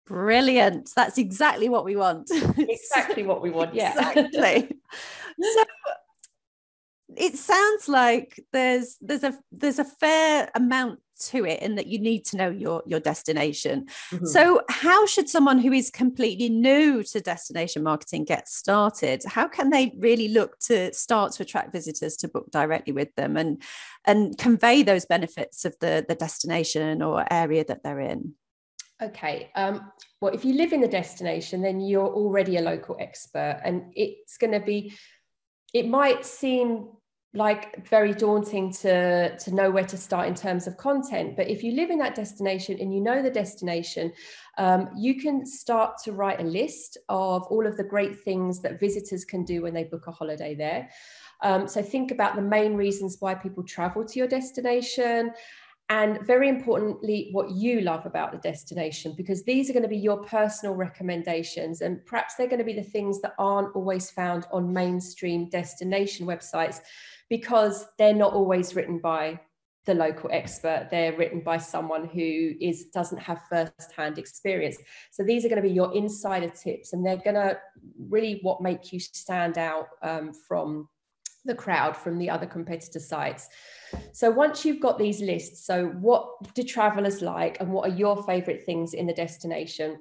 Brilliant. 0.05 0.91
That's 0.95 1.17
exactly 1.17 1.67
what 1.67 1.83
we 1.83 1.95
want. 1.95 2.29
exactly 2.57 3.23
what 3.23 3.41
we 3.41 3.49
want. 3.49 3.73
Yeah. 3.73 4.11
Exactly. 4.11 4.77
so 5.41 5.63
it 7.19 7.35
sounds 7.35 7.89
like 7.89 8.39
there's 8.53 8.97
there's 9.01 9.23
a 9.23 9.37
there's 9.51 9.77
a 9.77 9.83
fair 9.83 10.49
amount 10.55 10.99
to 11.19 11.45
it 11.45 11.61
in 11.61 11.75
that 11.75 11.87
you 11.87 11.99
need 11.99 12.23
to 12.23 12.37
know 12.37 12.49
your 12.49 12.81
your 12.85 13.01
destination. 13.01 13.87
Mm-hmm. 14.11 14.25
so 14.25 14.61
how 14.69 15.05
should 15.05 15.27
someone 15.27 15.59
who 15.59 15.73
is 15.73 15.91
completely 15.91 16.47
new 16.47 17.03
to 17.03 17.19
destination 17.19 17.83
marketing 17.83 18.23
get 18.23 18.47
started? 18.47 19.23
How 19.27 19.49
can 19.49 19.69
they 19.69 19.93
really 19.99 20.29
look 20.29 20.57
to 20.59 20.93
start 20.93 21.33
to 21.33 21.43
attract 21.43 21.73
visitors 21.73 22.15
to 22.17 22.29
book 22.29 22.49
directly 22.51 22.93
with 22.93 23.13
them 23.15 23.35
and 23.35 23.61
and 24.05 24.37
convey 24.37 24.81
those 24.81 25.05
benefits 25.05 25.65
of 25.65 25.75
the 25.81 26.05
the 26.07 26.15
destination 26.15 27.01
or 27.01 27.25
area 27.31 27.65
that 27.65 27.83
they're 27.83 27.99
in? 27.99 28.33
Okay 29.01 29.51
um, 29.55 29.91
well 30.21 30.33
if 30.33 30.45
you 30.45 30.53
live 30.53 30.71
in 30.71 30.79
the 30.79 30.87
destination 30.87 31.61
then 31.61 31.81
you're 31.81 32.13
already 32.13 32.55
a 32.55 32.61
local 32.61 32.95
expert 32.99 33.59
and 33.65 33.91
it's 33.93 34.37
going 34.37 34.53
to 34.53 34.61
be 34.61 34.93
it 35.73 35.87
might 35.87 36.25
seem 36.25 36.87
like 37.33 37.87
very 37.87 38.11
daunting 38.11 38.73
to 38.73 39.37
to 39.37 39.53
know 39.53 39.69
where 39.69 39.85
to 39.85 39.97
start 39.97 40.27
in 40.27 40.33
terms 40.33 40.65
of 40.65 40.77
content. 40.77 41.35
But 41.37 41.47
if 41.47 41.63
you 41.63 41.73
live 41.73 41.91
in 41.91 41.99
that 41.99 42.15
destination 42.15 42.79
and 42.79 42.93
you 42.93 43.01
know 43.01 43.21
the 43.21 43.29
destination 43.29 44.11
um, 44.57 44.89
you 44.95 45.21
can 45.21 45.45
start 45.45 45.97
to 46.03 46.11
write 46.11 46.41
a 46.41 46.43
list 46.43 46.97
of 47.07 47.43
all 47.43 47.65
of 47.65 47.77
the 47.77 47.83
great 47.83 48.19
things 48.19 48.59
that 48.61 48.79
visitors 48.79 49.23
can 49.23 49.45
do 49.45 49.61
when 49.61 49.73
they 49.73 49.85
book 49.85 50.07
a 50.07 50.11
holiday 50.11 50.53
there. 50.53 50.89
Um, 51.41 51.67
so 51.67 51.81
think 51.81 52.11
about 52.11 52.35
the 52.35 52.41
main 52.41 52.75
reasons 52.75 53.17
why 53.21 53.35
people 53.35 53.63
travel 53.63 54.03
to 54.03 54.19
your 54.19 54.27
destination 54.27 55.31
and 55.89 56.21
very 56.21 56.49
importantly, 56.49 57.29
what 57.31 57.49
you 57.49 57.81
love 57.81 58.05
about 58.05 58.31
the 58.31 58.37
destination, 58.37 59.15
because 59.17 59.43
these 59.43 59.69
are 59.69 59.73
going 59.73 59.83
to 59.83 59.89
be 59.89 59.97
your 59.97 60.23
personal 60.23 60.75
recommendations. 60.75 61.81
And 61.81 62.05
perhaps 62.05 62.35
they're 62.35 62.47
going 62.47 62.59
to 62.59 62.65
be 62.65 62.73
the 62.73 62.83
things 62.83 63.21
that 63.21 63.33
aren't 63.39 63.75
always 63.75 64.11
found 64.11 64.45
on 64.51 64.71
mainstream 64.71 65.49
destination 65.49 66.27
websites 66.27 66.81
because 67.27 67.87
they're 67.97 68.13
not 68.13 68.33
always 68.33 68.75
written 68.75 68.99
by 68.99 69.39
the 69.85 69.93
local 69.95 70.29
expert 70.31 70.87
they're 70.91 71.17
written 71.17 71.39
by 71.39 71.57
someone 71.57 72.05
who 72.05 72.53
is 72.59 72.85
doesn't 72.93 73.17
have 73.17 73.41
first-hand 73.49 74.19
experience 74.19 74.77
so 75.09 75.23
these 75.23 75.43
are 75.43 75.49
going 75.49 75.61
to 75.61 75.67
be 75.67 75.73
your 75.73 75.95
insider 75.95 76.49
tips 76.49 76.93
and 76.93 77.03
they're 77.03 77.17
going 77.17 77.33
to 77.33 77.57
really 77.97 78.39
what 78.43 78.61
make 78.61 78.91
you 78.91 78.99
stand 78.99 79.57
out 79.57 79.87
um, 80.03 80.31
from 80.33 80.87
the 81.45 81.55
crowd 81.55 81.95
from 81.95 82.17
the 82.17 82.29
other 82.29 82.45
competitor 82.45 82.99
sites. 82.99 83.47
So 84.11 84.29
once 84.29 84.65
you've 84.65 84.81
got 84.81 84.99
these 84.99 85.21
lists, 85.21 85.65
so 85.65 85.87
what 85.87 86.53
do 86.53 86.63
travelers 86.63 87.21
like 87.21 87.57
and 87.59 87.71
what 87.71 87.89
are 87.89 87.95
your 87.95 88.21
favorite 88.23 88.63
things 88.63 88.93
in 88.93 89.07
the 89.07 89.13
destination? 89.13 89.97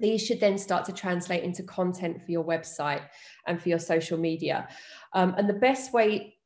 These 0.00 0.24
should 0.24 0.40
then 0.40 0.58
start 0.58 0.84
to 0.86 0.92
translate 0.92 1.42
into 1.42 1.62
content 1.64 2.22
for 2.22 2.30
your 2.30 2.44
website 2.44 3.02
and 3.46 3.60
for 3.60 3.68
your 3.68 3.80
social 3.80 4.16
media. 4.16 4.68
Um, 5.12 5.34
and 5.36 5.48
the 5.48 5.54
best 5.54 5.92
way 5.92 6.38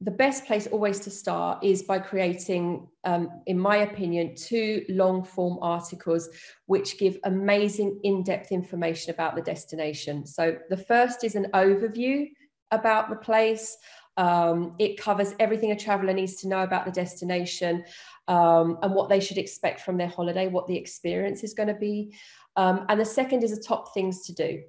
the 0.00 0.10
best 0.12 0.46
place 0.46 0.68
always 0.68 1.00
to 1.00 1.10
start 1.10 1.64
is 1.64 1.82
by 1.82 1.98
creating, 1.98 2.86
um, 3.02 3.42
in 3.46 3.58
my 3.58 3.78
opinion, 3.78 4.36
two 4.36 4.84
long 4.88 5.24
form 5.24 5.58
articles 5.60 6.28
which 6.66 6.98
give 6.98 7.18
amazing 7.24 7.98
in 8.04 8.22
depth 8.22 8.52
information 8.52 9.12
about 9.12 9.34
the 9.34 9.42
destination. 9.42 10.24
So 10.24 10.56
the 10.70 10.76
first 10.76 11.24
is 11.24 11.34
an 11.34 11.48
overview 11.52 12.28
about 12.70 13.10
the 13.10 13.16
place. 13.16 13.76
Um, 14.16 14.74
it 14.78 15.00
covers 15.00 15.34
everything 15.38 15.70
a 15.70 15.76
traveller 15.76 16.12
needs 16.12 16.36
to 16.36 16.48
know 16.48 16.62
about 16.62 16.84
the 16.84 16.90
destination 16.90 17.84
um, 18.26 18.78
and 18.82 18.92
what 18.94 19.08
they 19.08 19.20
should 19.20 19.38
expect 19.38 19.80
from 19.80 19.96
their 19.96 20.08
holiday, 20.08 20.48
what 20.48 20.66
the 20.66 20.76
experience 20.76 21.44
is 21.44 21.54
going 21.54 21.68
to 21.68 21.74
be. 21.74 22.14
Um, 22.56 22.84
and 22.88 23.00
the 23.00 23.04
second 23.04 23.44
is 23.44 23.56
the 23.56 23.62
top 23.62 23.94
things 23.94 24.26
to 24.26 24.34
do 24.34 24.62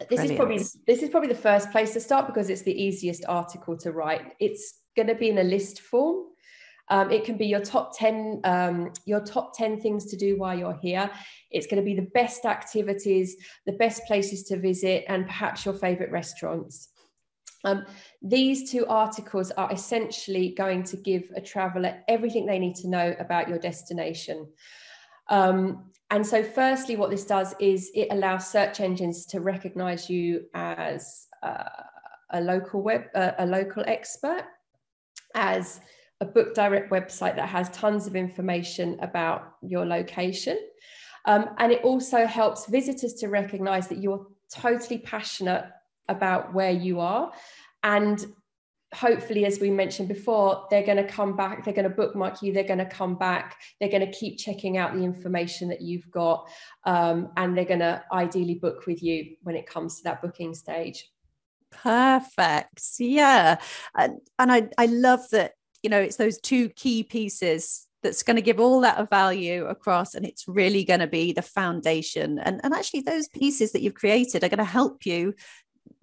this 0.00 0.08
Brilliant. 0.08 0.30
is 0.30 0.36
probably 0.36 0.58
this 0.86 1.02
is 1.02 1.10
probably 1.10 1.28
the 1.28 1.34
first 1.34 1.70
place 1.70 1.92
to 1.92 2.00
start 2.00 2.26
because 2.26 2.50
it's 2.50 2.62
the 2.62 2.82
easiest 2.82 3.24
article 3.26 3.76
to 3.78 3.92
write 3.92 4.32
it's 4.40 4.80
going 4.96 5.06
to 5.06 5.14
be 5.14 5.28
in 5.28 5.38
a 5.38 5.42
list 5.42 5.80
form 5.80 6.26
um, 6.90 7.10
it 7.10 7.24
can 7.24 7.36
be 7.36 7.46
your 7.46 7.60
top 7.60 7.96
10 7.96 8.40
um, 8.44 8.92
your 9.06 9.20
top 9.20 9.56
10 9.56 9.80
things 9.80 10.06
to 10.06 10.16
do 10.16 10.36
while 10.38 10.58
you're 10.58 10.78
here 10.82 11.10
it's 11.50 11.66
going 11.66 11.80
to 11.80 11.84
be 11.84 11.94
the 11.94 12.10
best 12.14 12.44
activities 12.44 13.36
the 13.66 13.72
best 13.72 14.04
places 14.06 14.42
to 14.44 14.58
visit 14.58 15.04
and 15.08 15.26
perhaps 15.26 15.64
your 15.64 15.74
favorite 15.74 16.10
restaurants 16.10 16.88
um, 17.64 17.84
these 18.22 18.70
two 18.70 18.86
articles 18.86 19.50
are 19.52 19.72
essentially 19.72 20.54
going 20.56 20.82
to 20.82 20.96
give 20.96 21.24
a 21.34 21.40
traveler 21.40 22.02
everything 22.08 22.46
they 22.46 22.58
need 22.58 22.76
to 22.76 22.88
know 22.88 23.14
about 23.18 23.48
your 23.48 23.58
destination 23.58 24.46
um, 25.28 25.90
and 26.10 26.26
so, 26.26 26.42
firstly, 26.42 26.96
what 26.96 27.10
this 27.10 27.24
does 27.24 27.54
is 27.58 27.90
it 27.94 28.08
allows 28.10 28.48
search 28.48 28.80
engines 28.80 29.26
to 29.26 29.40
recognize 29.40 30.10
you 30.10 30.44
as 30.54 31.26
uh, 31.42 31.64
a 32.30 32.40
local 32.40 32.82
web, 32.82 33.06
uh, 33.14 33.32
a 33.38 33.46
local 33.46 33.82
expert, 33.86 34.44
as 35.34 35.80
a 36.20 36.24
book 36.24 36.54
direct 36.54 36.92
website 36.92 37.36
that 37.36 37.48
has 37.48 37.68
tons 37.70 38.06
of 38.06 38.14
information 38.14 38.98
about 39.00 39.56
your 39.62 39.84
location. 39.84 40.58
Um, 41.24 41.50
and 41.58 41.72
it 41.72 41.82
also 41.82 42.26
helps 42.26 42.66
visitors 42.66 43.14
to 43.14 43.28
recognize 43.28 43.88
that 43.88 43.98
you're 43.98 44.26
totally 44.52 44.98
passionate 44.98 45.64
about 46.08 46.52
where 46.54 46.70
you 46.70 47.00
are 47.00 47.32
and 47.82 48.24
hopefully, 48.94 49.44
as 49.44 49.60
we 49.60 49.70
mentioned 49.70 50.08
before, 50.08 50.66
they're 50.70 50.86
going 50.86 50.96
to 50.96 51.06
come 51.06 51.36
back, 51.36 51.64
they're 51.64 51.74
going 51.74 51.88
to 51.88 51.94
bookmark 51.94 52.42
you, 52.42 52.52
they're 52.52 52.64
going 52.64 52.78
to 52.78 52.86
come 52.86 53.16
back, 53.16 53.60
they're 53.80 53.90
going 53.90 54.06
to 54.06 54.18
keep 54.18 54.38
checking 54.38 54.78
out 54.78 54.94
the 54.94 55.02
information 55.02 55.68
that 55.68 55.82
you've 55.82 56.10
got, 56.10 56.48
um, 56.84 57.30
and 57.36 57.56
they're 57.56 57.64
going 57.64 57.80
to 57.80 58.02
ideally 58.12 58.54
book 58.54 58.86
with 58.86 59.02
you 59.02 59.36
when 59.42 59.56
it 59.56 59.66
comes 59.66 59.96
to 59.96 60.04
that 60.04 60.22
booking 60.22 60.54
stage. 60.54 61.10
Perfect. 61.70 62.82
Yeah. 62.98 63.60
And, 63.96 64.20
and 64.38 64.52
I, 64.52 64.68
I 64.78 64.86
love 64.86 65.28
that, 65.32 65.52
you 65.82 65.90
know, 65.90 66.00
it's 66.00 66.16
those 66.16 66.38
two 66.38 66.68
key 66.70 67.02
pieces 67.02 67.88
that's 68.04 68.22
going 68.22 68.36
to 68.36 68.42
give 68.42 68.60
all 68.60 68.82
that 68.82 69.08
value 69.10 69.64
across 69.64 70.14
and 70.14 70.24
it's 70.24 70.46
really 70.46 70.84
going 70.84 71.00
to 71.00 71.06
be 71.06 71.32
the 71.32 71.42
foundation 71.42 72.38
and, 72.38 72.60
and 72.62 72.74
actually 72.74 73.00
those 73.00 73.28
pieces 73.28 73.72
that 73.72 73.80
you've 73.80 73.94
created 73.94 74.44
are 74.44 74.48
going 74.50 74.58
to 74.58 74.64
help 74.64 75.06
you 75.06 75.34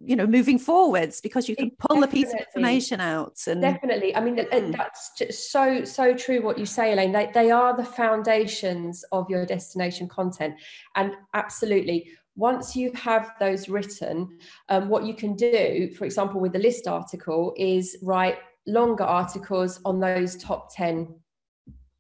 you 0.04 0.16
know 0.16 0.26
moving 0.26 0.58
forwards 0.58 1.22
because 1.22 1.48
you 1.48 1.56
can 1.56 1.72
pull 1.72 2.00
Definitely. 2.00 2.22
a 2.22 2.24
piece 2.24 2.34
of 2.34 2.40
information 2.40 3.00
out 3.00 3.38
and 3.48 3.62
Definitely. 3.62 4.16
I 4.16 4.22
mean, 4.22 4.38
mm. 4.38 4.76
that's 4.76 5.12
just 5.18 5.52
so 5.52 5.84
so 5.84 6.14
true 6.14 6.42
what 6.42 6.58
you 6.58 6.66
say, 6.66 6.94
Elaine. 6.94 7.12
They 7.12 7.30
they 7.34 7.52
are 7.52 7.76
the 7.76 7.86
foundations 7.86 9.04
of 9.12 9.30
your 9.30 9.46
destination 9.46 10.08
content, 10.08 10.56
and 10.96 11.14
absolutely. 11.34 12.12
Once 12.38 12.78
you 12.78 12.90
have 12.94 13.34
those 13.42 13.68
written, 13.68 14.40
um, 14.70 14.88
what 14.88 15.04
you 15.04 15.14
can 15.14 15.36
do, 15.36 15.92
for 15.98 16.06
example, 16.06 16.40
with 16.40 16.54
the 16.54 16.60
list 16.60 16.88
article, 16.88 17.54
is 17.58 17.98
write 18.02 18.38
longer 18.66 19.04
articles 19.04 19.82
on 19.84 20.00
those 20.00 20.38
top 20.38 20.74
10 20.74 21.14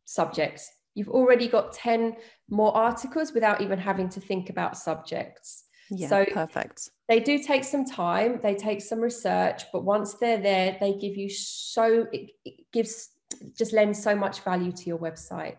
subjects. 0.05 0.71
You've 0.95 1.09
already 1.09 1.49
got 1.49 1.73
10 1.73 2.15
more 2.49 2.75
articles 2.75 3.33
without 3.33 3.61
even 3.61 3.77
having 3.77 4.07
to 4.09 4.21
think 4.21 4.49
about 4.49 4.77
subjects. 4.77 5.65
Yeah, 5.93 6.07
so 6.07 6.25
perfect. 6.25 6.89
They 7.09 7.19
do 7.19 7.37
take 7.37 7.65
some 7.65 7.85
time, 7.85 8.39
they 8.41 8.55
take 8.55 8.81
some 8.81 9.01
research, 9.01 9.63
but 9.73 9.83
once 9.83 10.13
they're 10.15 10.41
there, 10.41 10.77
they 10.79 10.93
give 10.93 11.17
you 11.17 11.29
so, 11.29 12.07
it, 12.13 12.31
it 12.45 12.71
gives, 12.71 13.09
just 13.57 13.73
lends 13.73 14.01
so 14.01 14.15
much 14.15 14.39
value 14.39 14.71
to 14.71 14.83
your 14.85 14.97
website. 14.97 15.57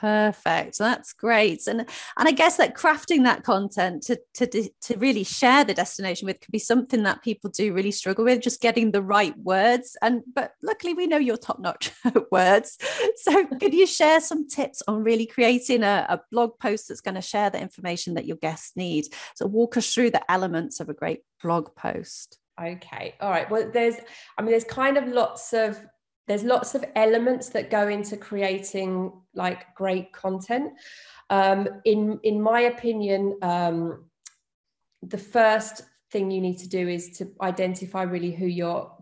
Perfect. 0.00 0.76
That's 0.78 1.14
great. 1.14 1.66
And 1.66 1.80
and 1.80 2.28
I 2.28 2.32
guess 2.32 2.58
that 2.58 2.76
crafting 2.76 3.24
that 3.24 3.44
content 3.44 4.02
to 4.04 4.20
to 4.34 4.46
to 4.46 4.98
really 4.98 5.24
share 5.24 5.64
the 5.64 5.72
destination 5.72 6.26
with 6.26 6.40
could 6.40 6.52
be 6.52 6.58
something 6.58 7.02
that 7.04 7.22
people 7.22 7.48
do 7.48 7.72
really 7.72 7.90
struggle 7.90 8.24
with, 8.24 8.42
just 8.42 8.60
getting 8.60 8.90
the 8.90 9.02
right 9.02 9.36
words. 9.38 9.96
And 10.02 10.22
but 10.34 10.52
luckily 10.62 10.92
we 10.92 11.06
know 11.06 11.16
your 11.16 11.38
top-notch 11.38 11.92
words. 12.30 12.78
So 13.16 13.46
could 13.46 13.72
you 13.72 13.86
share 13.86 14.20
some 14.20 14.46
tips 14.46 14.82
on 14.86 15.02
really 15.02 15.26
creating 15.26 15.82
a, 15.82 16.06
a 16.08 16.20
blog 16.30 16.58
post 16.58 16.88
that's 16.88 17.00
going 17.00 17.14
to 17.14 17.22
share 17.22 17.48
the 17.48 17.60
information 17.60 18.14
that 18.14 18.26
your 18.26 18.36
guests 18.36 18.72
need? 18.76 19.06
So 19.34 19.46
walk 19.46 19.78
us 19.78 19.92
through 19.92 20.10
the 20.10 20.30
elements 20.30 20.80
of 20.80 20.90
a 20.90 20.94
great 20.94 21.20
blog 21.42 21.74
post. 21.74 22.38
Okay. 22.60 23.14
All 23.20 23.30
right. 23.30 23.50
Well, 23.50 23.70
there's, 23.72 23.96
I 24.38 24.42
mean, 24.42 24.50
there's 24.50 24.64
kind 24.64 24.96
of 24.96 25.08
lots 25.08 25.52
of 25.52 25.78
there's 26.26 26.42
lots 26.42 26.74
of 26.74 26.84
elements 26.94 27.50
that 27.50 27.70
go 27.70 27.88
into 27.88 28.16
creating 28.16 29.12
like 29.34 29.74
great 29.74 30.12
content. 30.12 30.72
Um, 31.30 31.68
in 31.84 32.18
in 32.22 32.40
my 32.40 32.62
opinion, 32.62 33.38
um, 33.42 34.04
the 35.02 35.18
first 35.18 35.82
thing 36.10 36.30
you 36.30 36.40
need 36.40 36.58
to 36.58 36.68
do 36.68 36.88
is 36.88 37.10
to 37.18 37.30
identify 37.40 38.02
really 38.02 38.32
who 38.32 38.46
your 38.46 38.92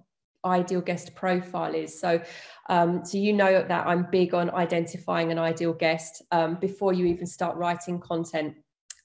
ideal 0.44 0.80
guest 0.80 1.14
profile 1.14 1.74
is. 1.74 1.98
So, 1.98 2.20
um, 2.68 3.04
so 3.04 3.16
you 3.16 3.32
know 3.32 3.64
that 3.66 3.86
I'm 3.86 4.06
big 4.10 4.34
on 4.34 4.50
identifying 4.50 5.32
an 5.32 5.38
ideal 5.38 5.72
guest 5.72 6.22
um, 6.32 6.56
before 6.56 6.92
you 6.92 7.06
even 7.06 7.26
start 7.26 7.56
writing 7.56 7.98
content 7.98 8.54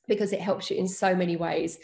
because 0.08 0.34
it 0.34 0.42
helps 0.42 0.70
you 0.70 0.78
in 0.78 0.88
so 0.88 1.16
many 1.16 1.38
ways. 1.38 1.78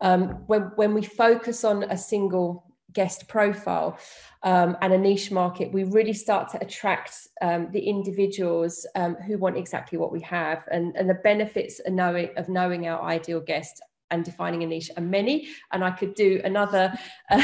Um, 0.00 0.44
when 0.46 0.62
when 0.76 0.94
we 0.94 1.02
focus 1.02 1.64
on 1.64 1.84
a 1.84 1.96
single 1.96 2.75
guest 2.92 3.28
profile 3.28 3.98
um, 4.42 4.76
and 4.80 4.92
a 4.92 4.98
niche 4.98 5.30
market, 5.30 5.72
we 5.72 5.84
really 5.84 6.12
start 6.12 6.50
to 6.50 6.60
attract 6.62 7.28
um, 7.42 7.68
the 7.72 7.80
individuals 7.80 8.86
um, 8.94 9.16
who 9.16 9.38
want 9.38 9.56
exactly 9.56 9.98
what 9.98 10.12
we 10.12 10.20
have. 10.20 10.64
And, 10.70 10.96
and 10.96 11.08
the 11.08 11.14
benefits 11.14 11.80
of 11.80 11.92
knowing, 11.92 12.30
of 12.36 12.48
knowing 12.48 12.86
our 12.86 13.02
ideal 13.02 13.40
guest 13.40 13.82
and 14.12 14.24
defining 14.24 14.62
a 14.62 14.66
niche 14.66 14.90
are 14.96 15.02
many. 15.02 15.48
And 15.72 15.82
I 15.82 15.90
could 15.90 16.14
do 16.14 16.40
another 16.44 16.92
uh, 17.30 17.42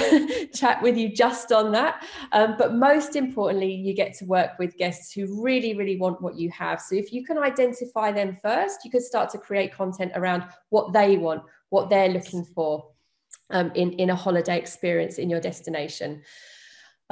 chat 0.54 0.80
with 0.80 0.96
you 0.96 1.14
just 1.14 1.50
on 1.50 1.72
that. 1.72 2.06
Um, 2.30 2.54
but 2.56 2.75
most 2.75 3.16
importantly, 3.16 3.72
you 3.72 3.94
get 3.94 4.14
to 4.18 4.25
work 4.25 4.58
with 4.58 4.76
guests 4.76 5.12
who 5.12 5.42
really, 5.42 5.75
really 5.75 5.96
want 5.96 6.22
what 6.22 6.37
you 6.37 6.50
have. 6.50 6.80
So 6.80 6.94
if 6.94 7.12
you 7.12 7.25
can 7.25 7.38
identify 7.38 8.12
them 8.12 8.37
first, 8.40 8.84
you 8.84 8.90
can 8.90 9.02
start 9.02 9.30
to 9.30 9.38
create 9.38 9.75
content 9.75 10.12
around 10.14 10.44
what 10.70 10.92
they 10.92 11.16
want, 11.16 11.42
what 11.70 11.90
they're 11.90 12.08
looking 12.08 12.44
for 12.44 12.92
um, 13.52 13.71
in, 13.75 13.92
in 13.92 14.11
a 14.11 14.14
holiday 14.14 14.59
experience 14.59 15.18
in 15.18 15.30
your 15.30 15.40
destination. 15.40 16.23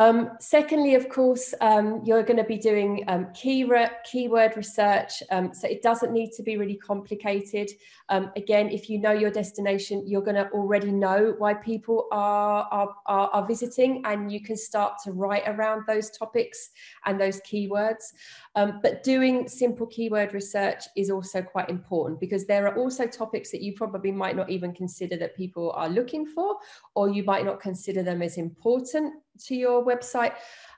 Um, 0.01 0.31
secondly, 0.41 0.95
of 0.95 1.11
course, 1.11 1.53
um, 1.61 2.01
you're 2.07 2.23
going 2.23 2.39
to 2.39 2.45
be 2.45 2.57
doing 2.57 3.05
um, 3.07 3.27
key 3.35 3.65
re- 3.65 3.91
keyword 4.11 4.57
research. 4.57 5.23
Um, 5.31 5.53
so 5.53 5.69
it 5.69 5.83
doesn't 5.83 6.11
need 6.11 6.33
to 6.39 6.43
be 6.43 6.57
really 6.57 6.77
complicated. 6.77 7.69
Um, 8.09 8.33
again, 8.35 8.71
if 8.71 8.89
you 8.89 8.99
know 8.99 9.13
your 9.13 9.31
destination, 9.31 10.09
you're 10.09 10.23
going 10.23 10.37
to 10.37 10.49
already 10.53 10.91
know 10.91 11.35
why 11.37 11.53
people 11.53 12.09
are, 12.13 12.67
are, 12.71 12.95
are, 13.05 13.29
are, 13.29 13.47
visiting, 13.47 14.01
and 14.07 14.33
you 14.33 14.41
can 14.43 14.57
start 14.57 14.95
to 15.05 15.13
write 15.13 15.43
around 15.47 15.83
those 15.87 16.09
topics 16.09 16.71
and 17.05 17.21
those 17.21 17.39
keywords. 17.43 18.15
Um, 18.55 18.81
but 18.83 19.03
doing 19.03 19.49
simple 19.51 19.87
keyword 19.87 20.33
research 20.33 20.85
is 20.97 21.11
also 21.11 21.43
quite 21.43 21.69
important 21.69 22.21
because 22.21 22.47
there 22.47 22.67
are 22.67 22.75
also 22.79 23.07
topics 23.07 23.51
that 23.51 23.61
you 23.61 23.75
probably 23.75 24.13
might 24.13 24.35
not 24.35 24.49
even 24.49 24.73
consider 24.73 25.19
that 25.19 25.37
people 25.37 25.73
are 25.73 25.91
looking 25.91 26.25
for, 26.25 26.57
or 26.95 27.11
you 27.11 27.23
might 27.23 27.45
not 27.45 27.61
consider 27.61 28.03
them 28.03 28.23
as 28.23 28.39
important 28.39 29.13
to 29.47 29.55
your 29.55 29.85
website. 29.85 30.35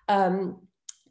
Um, 0.09 0.59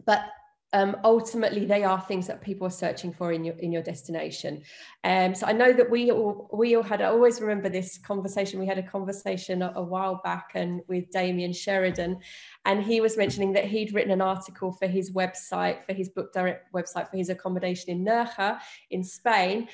but 0.05 0.25
um, 0.73 0.95
ultimately 1.03 1.65
they 1.65 1.83
are 1.83 1.99
things 1.99 2.27
that 2.27 2.41
people 2.41 2.65
are 2.65 2.71
searching 2.71 3.11
for 3.11 3.33
in 3.33 3.43
your 3.43 3.55
in 3.55 3.71
your 3.71 3.81
destination. 3.81 4.63
Um, 5.03 5.35
so 5.35 5.45
I 5.45 5.51
know 5.51 5.73
that 5.73 5.89
we 5.89 6.11
all 6.11 6.49
we 6.53 6.75
all 6.75 6.83
had 6.83 7.01
I 7.01 7.05
always 7.05 7.41
remember 7.41 7.67
this 7.67 7.97
conversation. 7.97 8.59
We 8.59 8.67
had 8.67 8.77
a 8.77 8.83
conversation 8.83 9.61
a, 9.61 9.73
a, 9.75 9.83
while 9.83 10.21
back 10.23 10.51
and 10.55 10.81
with 10.87 11.11
Damien 11.11 11.51
Sheridan, 11.51 12.19
and 12.65 12.81
he 12.81 13.01
was 13.01 13.17
mentioning 13.17 13.51
that 13.53 13.65
he'd 13.65 13.93
written 13.93 14.11
an 14.11 14.21
article 14.21 14.71
for 14.71 14.87
his 14.87 15.11
website, 15.11 15.85
for 15.85 15.93
his 15.93 16.07
book 16.09 16.31
direct 16.31 16.71
website 16.73 17.09
for 17.09 17.17
his 17.17 17.29
accommodation 17.29 17.89
in 17.89 18.05
Nerja 18.05 18.59
in 18.91 19.03
Spain, 19.03 19.67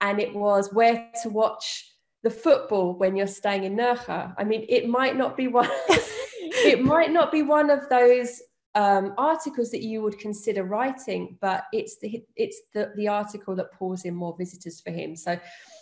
and 0.00 0.20
it 0.20 0.32
was 0.34 0.72
where 0.72 1.10
to 1.24 1.30
watch 1.30 1.93
the 2.24 2.30
football 2.30 2.94
when 2.94 3.14
you're 3.14 3.26
staying 3.26 3.64
in 3.64 3.76
Nerja. 3.76 4.34
I 4.36 4.44
mean, 4.44 4.64
it 4.68 4.88
might 4.88 5.16
not 5.16 5.36
be 5.36 5.46
one. 5.46 5.68
it 5.88 6.82
might 6.82 7.12
not 7.12 7.30
be 7.30 7.42
one 7.42 7.70
of 7.70 7.88
those 7.90 8.40
um, 8.74 9.14
articles 9.18 9.70
that 9.70 9.82
you 9.82 10.02
would 10.02 10.18
consider 10.18 10.64
writing, 10.64 11.36
but 11.40 11.64
it's 11.72 11.98
the 11.98 12.24
it's 12.34 12.62
the, 12.72 12.92
the 12.96 13.06
article 13.06 13.54
that 13.56 13.72
pulls 13.72 14.06
in 14.06 14.14
more 14.14 14.34
visitors 14.36 14.80
for 14.80 14.90
him. 14.90 15.14
So 15.14 15.38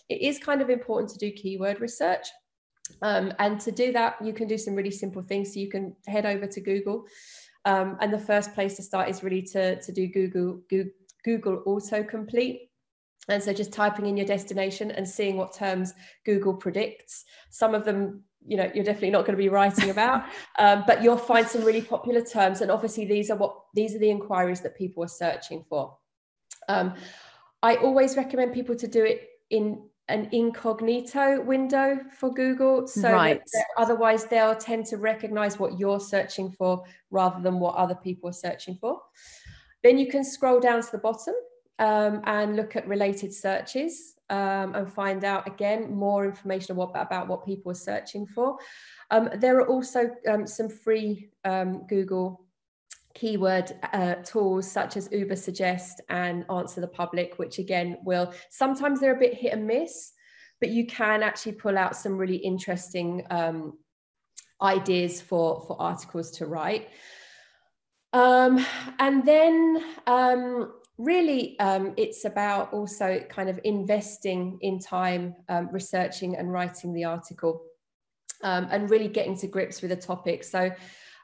it 0.08 0.20
is 0.20 0.38
kind 0.38 0.60
of 0.60 0.68
important 0.68 1.10
to 1.12 1.18
do 1.18 1.30
keyword 1.30 1.80
research. 1.80 2.26
Um, 3.00 3.32
and 3.38 3.60
to 3.60 3.70
do 3.70 3.92
that, 3.92 4.16
you 4.22 4.32
can 4.32 4.48
do 4.48 4.58
some 4.58 4.74
really 4.74 4.90
simple 4.90 5.22
things. 5.22 5.54
So 5.54 5.60
you 5.60 5.70
can 5.70 5.94
head 6.08 6.26
over 6.26 6.46
to 6.48 6.60
Google. 6.60 7.06
Um, 7.64 7.96
and 8.00 8.12
the 8.12 8.18
first 8.18 8.52
place 8.52 8.74
to 8.76 8.82
start 8.82 9.08
is 9.08 9.22
really 9.22 9.42
to, 9.52 9.80
to 9.80 9.92
do 9.92 10.08
Google, 10.08 10.60
Google, 10.68 10.92
Google 11.24 11.62
autocomplete. 11.66 12.68
And 13.28 13.42
so 13.42 13.52
just 13.52 13.72
typing 13.72 14.06
in 14.06 14.16
your 14.16 14.26
destination 14.26 14.90
and 14.90 15.08
seeing 15.08 15.36
what 15.36 15.54
terms 15.54 15.94
Google 16.24 16.54
predicts. 16.54 17.24
Some 17.50 17.74
of 17.74 17.84
them, 17.84 18.24
you 18.44 18.56
know, 18.56 18.70
you're 18.74 18.84
definitely 18.84 19.10
not 19.10 19.20
going 19.20 19.36
to 19.36 19.42
be 19.42 19.48
writing 19.48 19.90
about, 19.90 20.24
um, 20.58 20.84
but 20.86 21.02
you'll 21.02 21.16
find 21.16 21.46
some 21.46 21.64
really 21.64 21.82
popular 21.82 22.20
terms. 22.20 22.60
And 22.60 22.70
obviously 22.70 23.04
these 23.04 23.30
are 23.30 23.36
what, 23.36 23.56
these 23.74 23.94
are 23.94 23.98
the 23.98 24.10
inquiries 24.10 24.60
that 24.62 24.76
people 24.76 25.04
are 25.04 25.08
searching 25.08 25.64
for. 25.68 25.96
Um, 26.68 26.94
I 27.62 27.76
always 27.76 28.16
recommend 28.16 28.52
people 28.52 28.74
to 28.74 28.88
do 28.88 29.04
it 29.04 29.28
in 29.50 29.82
an 30.08 30.28
incognito 30.32 31.40
window 31.40 32.00
for 32.18 32.34
Google. 32.34 32.88
So 32.88 33.12
right. 33.12 33.40
otherwise 33.78 34.26
they'll 34.26 34.56
tend 34.56 34.86
to 34.86 34.96
recognize 34.96 35.60
what 35.60 35.78
you're 35.78 36.00
searching 36.00 36.50
for 36.50 36.84
rather 37.10 37.40
than 37.40 37.60
what 37.60 37.76
other 37.76 37.94
people 37.94 38.28
are 38.28 38.34
searching 38.34 38.74
for. 38.80 39.00
Then 39.84 39.96
you 39.98 40.08
can 40.08 40.24
scroll 40.24 40.58
down 40.58 40.82
to 40.82 40.90
the 40.90 40.98
bottom 40.98 41.34
um, 41.82 42.22
and 42.24 42.54
look 42.54 42.76
at 42.76 42.86
related 42.86 43.34
searches 43.34 44.14
um, 44.30 44.74
and 44.76 44.90
find 44.90 45.24
out 45.24 45.48
again 45.48 45.92
more 45.92 46.24
information 46.24 46.76
about, 46.76 46.92
about 46.94 47.26
what 47.26 47.44
people 47.44 47.72
are 47.72 47.74
searching 47.90 48.24
for. 48.24 48.56
Um, 49.10 49.28
there 49.36 49.58
are 49.58 49.66
also 49.66 50.10
um, 50.30 50.46
some 50.46 50.68
free 50.68 51.30
um, 51.44 51.84
Google 51.88 52.46
keyword 53.14 53.72
uh, 53.92 54.14
tools 54.22 54.70
such 54.70 54.96
as 54.96 55.08
Ubersuggest 55.08 55.94
and 56.08 56.46
Answer 56.50 56.80
the 56.80 56.86
Public, 56.86 57.34
which 57.38 57.58
again 57.58 57.98
will 58.04 58.32
sometimes 58.48 59.00
they're 59.00 59.16
a 59.16 59.18
bit 59.18 59.34
hit 59.34 59.52
and 59.52 59.66
miss, 59.66 60.12
but 60.60 60.70
you 60.70 60.86
can 60.86 61.24
actually 61.24 61.52
pull 61.52 61.76
out 61.76 61.96
some 61.96 62.16
really 62.16 62.36
interesting 62.36 63.26
um, 63.30 63.76
ideas 64.62 65.20
for, 65.20 65.64
for 65.66 65.82
articles 65.82 66.30
to 66.30 66.46
write. 66.46 66.88
And 68.14 69.24
then 69.26 69.82
really 70.98 71.58
um, 71.58 71.94
it's 71.96 72.24
about 72.24 72.72
also 72.72 73.20
kind 73.28 73.48
of 73.48 73.58
investing 73.64 74.58
in 74.60 74.78
time 74.78 75.34
um, 75.48 75.68
researching 75.72 76.36
and 76.36 76.52
writing 76.52 76.92
the 76.92 77.04
article 77.04 77.62
um, 78.42 78.68
and 78.70 78.90
really 78.90 79.08
getting 79.08 79.36
to 79.38 79.46
grips 79.46 79.82
with 79.82 79.90
the 79.90 79.96
topic. 79.96 80.44
So 80.44 80.70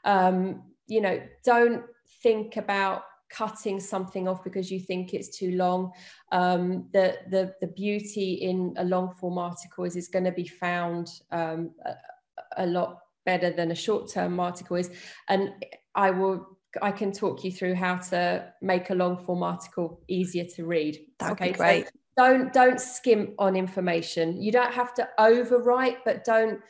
um, 0.04 0.62
you 0.86 1.00
know, 1.00 1.20
don't 1.44 1.84
think 2.22 2.56
about 2.56 3.02
cutting 3.30 3.78
something 3.78 4.26
off 4.26 4.42
because 4.42 4.70
you 4.70 4.80
think 4.80 5.12
it's 5.12 5.36
too 5.36 5.52
long. 5.52 5.92
Um, 6.32 6.88
the, 6.92 7.18
the, 7.30 7.54
the 7.60 7.66
beauty 7.68 8.34
in 8.34 8.74
a 8.78 8.84
long 8.84 9.12
form 9.14 9.38
article 9.38 9.84
is 9.84 9.96
it's 9.96 10.08
going 10.08 10.24
to 10.24 10.32
be 10.32 10.48
found 10.48 11.08
um, 11.30 11.72
a, 11.84 12.64
a, 12.64 12.66
lot 12.66 13.00
better 13.26 13.50
than 13.50 13.70
a 13.70 13.74
short 13.74 14.10
term 14.10 14.40
article 14.40 14.76
is. 14.76 14.90
And 15.28 15.52
I 15.94 16.10
will, 16.10 16.57
I 16.82 16.90
can 16.92 17.12
talk 17.12 17.44
you 17.44 17.52
through 17.52 17.74
how 17.74 17.96
to 17.96 18.52
make 18.60 18.90
a 18.90 18.94
long 18.94 19.16
form 19.16 19.42
article 19.42 20.00
easier 20.08 20.44
to 20.56 20.66
read. 20.66 20.98
That 21.18 21.32
okay, 21.32 21.52
great. 21.52 21.86
So 21.86 21.90
don't, 22.16 22.52
don't 22.52 22.80
skim 22.80 23.34
on 23.38 23.56
information. 23.56 24.40
You 24.40 24.52
don't 24.52 24.72
have 24.72 24.92
to 24.94 25.08
overwrite, 25.18 25.98
but 26.04 26.24
don't 26.24 26.60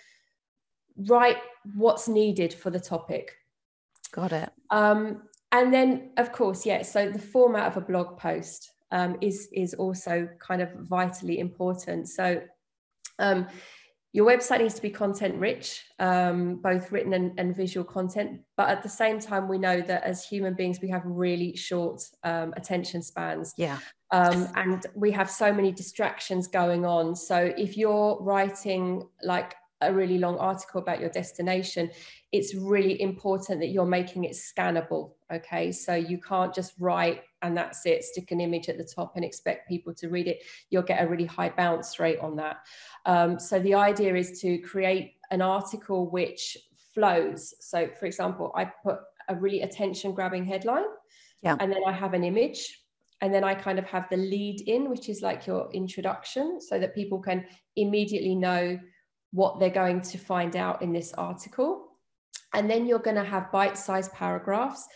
write 1.06 1.38
what's 1.74 2.08
needed 2.08 2.52
for 2.52 2.70
the 2.70 2.80
topic. 2.80 3.32
Got 4.12 4.32
it. 4.32 4.50
Um, 4.70 5.22
and 5.52 5.72
then, 5.72 6.10
of 6.16 6.32
course, 6.32 6.66
yeah. 6.66 6.82
So 6.82 7.10
the 7.10 7.18
format 7.18 7.66
of 7.66 7.76
a 7.76 7.80
blog 7.80 8.18
post 8.18 8.70
um, 8.90 9.16
is 9.20 9.48
is 9.52 9.74
also 9.74 10.28
kind 10.38 10.62
of 10.62 10.70
vitally 10.80 11.38
important. 11.38 12.08
So 12.08 12.42
um, 13.18 13.46
your 14.12 14.26
website 14.26 14.60
needs 14.60 14.74
to 14.74 14.82
be 14.82 14.90
content 14.90 15.34
rich, 15.36 15.84
um, 15.98 16.56
both 16.56 16.90
written 16.90 17.12
and, 17.12 17.38
and, 17.38 17.54
visual 17.54 17.84
content. 17.84 18.40
But 18.56 18.70
at 18.70 18.82
the 18.82 18.88
same 18.88 19.20
time, 19.20 19.48
we 19.48 19.58
know 19.58 19.82
that 19.82 20.02
as 20.02 20.24
human 20.24 20.54
beings, 20.54 20.80
we 20.80 20.88
have 20.88 21.02
really 21.04 21.54
short 21.56 22.02
um, 22.24 22.54
attention 22.56 23.02
spans. 23.02 23.52
Yeah. 23.58 23.78
Um, 24.10 24.48
and 24.56 24.86
we 24.94 25.10
have 25.10 25.30
so 25.30 25.52
many 25.52 25.72
distractions 25.72 26.48
going 26.48 26.86
on. 26.86 27.14
So 27.14 27.52
if 27.58 27.76
you're 27.76 28.16
writing 28.22 29.06
like 29.22 29.54
a 29.82 29.92
really 29.92 30.18
long 30.18 30.38
article 30.38 30.80
about 30.80 31.00
your 31.00 31.10
destination, 31.10 31.90
it's 32.32 32.54
really 32.54 33.00
important 33.00 33.60
that 33.60 33.68
you're 33.68 33.86
making 33.86 34.24
it 34.24 34.32
scannable. 34.32 35.12
Okay, 35.32 35.70
so 35.70 35.94
you 35.94 36.18
can't 36.18 36.54
just 36.54 36.72
write 36.78 37.20
and 37.42 37.56
that's 37.56 37.84
it, 37.86 38.04
stick 38.04 38.30
an 38.30 38.40
image 38.40 38.68
at 38.68 38.78
the 38.78 38.84
top 38.84 39.16
and 39.16 39.24
expect 39.24 39.68
people 39.68 39.94
to 39.94 40.08
read 40.08 40.26
it. 40.26 40.42
You'll 40.70 40.82
get 40.82 41.02
a 41.02 41.08
really 41.08 41.26
high 41.26 41.50
bounce 41.50 41.98
rate 41.98 42.18
on 42.20 42.36
that. 42.36 42.58
Um, 43.06 43.38
so 43.38 43.58
the 43.60 43.74
idea 43.74 44.14
is 44.14 44.40
to 44.40 44.58
create 44.58 45.14
an 45.30 45.42
article 45.42 46.10
which 46.10 46.56
flows. 46.94 47.54
So, 47.60 47.88
for 47.98 48.06
example, 48.06 48.52
I 48.54 48.64
put 48.64 48.98
a 49.28 49.34
really 49.34 49.62
attention 49.62 50.12
grabbing 50.12 50.44
headline, 50.44 50.86
yeah. 51.42 51.56
and 51.60 51.70
then 51.70 51.82
I 51.86 51.92
have 51.92 52.14
an 52.14 52.24
image 52.24 52.78
and 53.20 53.34
then 53.34 53.44
I 53.44 53.54
kind 53.54 53.78
of 53.78 53.84
have 53.86 54.08
the 54.10 54.16
lead 54.16 54.62
in, 54.62 54.88
which 54.88 55.08
is 55.08 55.22
like 55.22 55.46
your 55.46 55.70
introduction, 55.72 56.60
so 56.60 56.78
that 56.78 56.94
people 56.94 57.18
can 57.18 57.44
immediately 57.76 58.34
know 58.34 58.78
what 59.32 59.58
they're 59.58 59.70
going 59.70 60.00
to 60.02 60.18
find 60.18 60.56
out 60.56 60.82
in 60.82 60.92
this 60.92 61.12
article. 61.14 61.88
And 62.54 62.70
then 62.70 62.86
you're 62.86 62.98
going 63.00 63.16
to 63.16 63.24
have 63.24 63.52
bite 63.52 63.76
sized 63.76 64.12
paragraphs, 64.12 64.86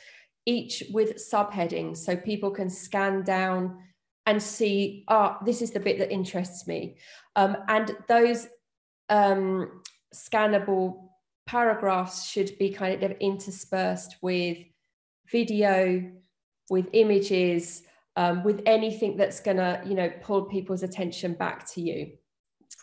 each 0.47 0.83
with 0.93 1.17
subheadings. 1.17 1.99
So 1.99 2.17
people 2.17 2.51
can 2.51 2.71
scan 2.71 3.23
down 3.23 3.79
and 4.27 4.43
see, 4.43 5.05
ah, 5.09 5.39
oh, 5.41 5.45
this 5.45 5.63
is 5.63 5.73
the 5.73 5.81
bit 5.81 5.99
that 5.99 6.13
interests 6.13 6.67
me. 6.67 6.97
Um, 7.37 7.57
and 7.69 7.97
those 8.09 8.47
um, 9.09 9.83
scannable 10.15 11.09
paragraphs 11.47 12.29
should 12.29 12.57
be 12.59 12.71
kind 12.71 13.03
of 13.03 13.13
interspersed 13.21 14.17
with 14.23 14.59
video, 15.31 16.11
with 16.71 16.89
images, 16.93 17.83
um, 18.17 18.45
with 18.45 18.63
anything 18.67 19.17
that's 19.17 19.41
going 19.41 19.57
to, 19.57 19.83
you 19.85 19.95
know, 19.95 20.11
pull 20.23 20.43
people's 20.43 20.83
attention 20.83 21.35
back 21.35 21.69
to 21.73 21.81
you. 21.81 22.13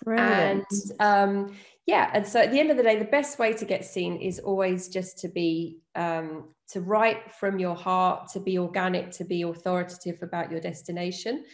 Brilliant. 0.04 0.66
And 0.72 0.92
um, 1.00 1.56
yeah, 1.86 2.10
and 2.14 2.26
so 2.26 2.42
at 2.42 2.52
the 2.52 2.60
end 2.60 2.72
of 2.72 2.78
the 2.78 2.84
day, 2.84 2.98
the 2.98 3.06
best 3.06 3.40
way 3.40 3.54
to 3.54 3.66
get 3.66 3.86
seen 3.86 4.18
is 4.18 4.40
always 4.40 4.90
just 4.90 5.20
to 5.20 5.28
be 5.28 5.80
um, 5.96 6.50
to 6.72 6.82
write 6.82 7.32
from 7.32 7.60
your 7.60 7.76
heart, 7.76 8.30
to 8.34 8.40
be 8.40 8.60
organic, 8.60 9.12
to 9.12 9.24
be 9.24 9.42
authoritative 9.42 10.22
about 10.22 10.52
your 10.52 10.62
destination. 10.62 11.46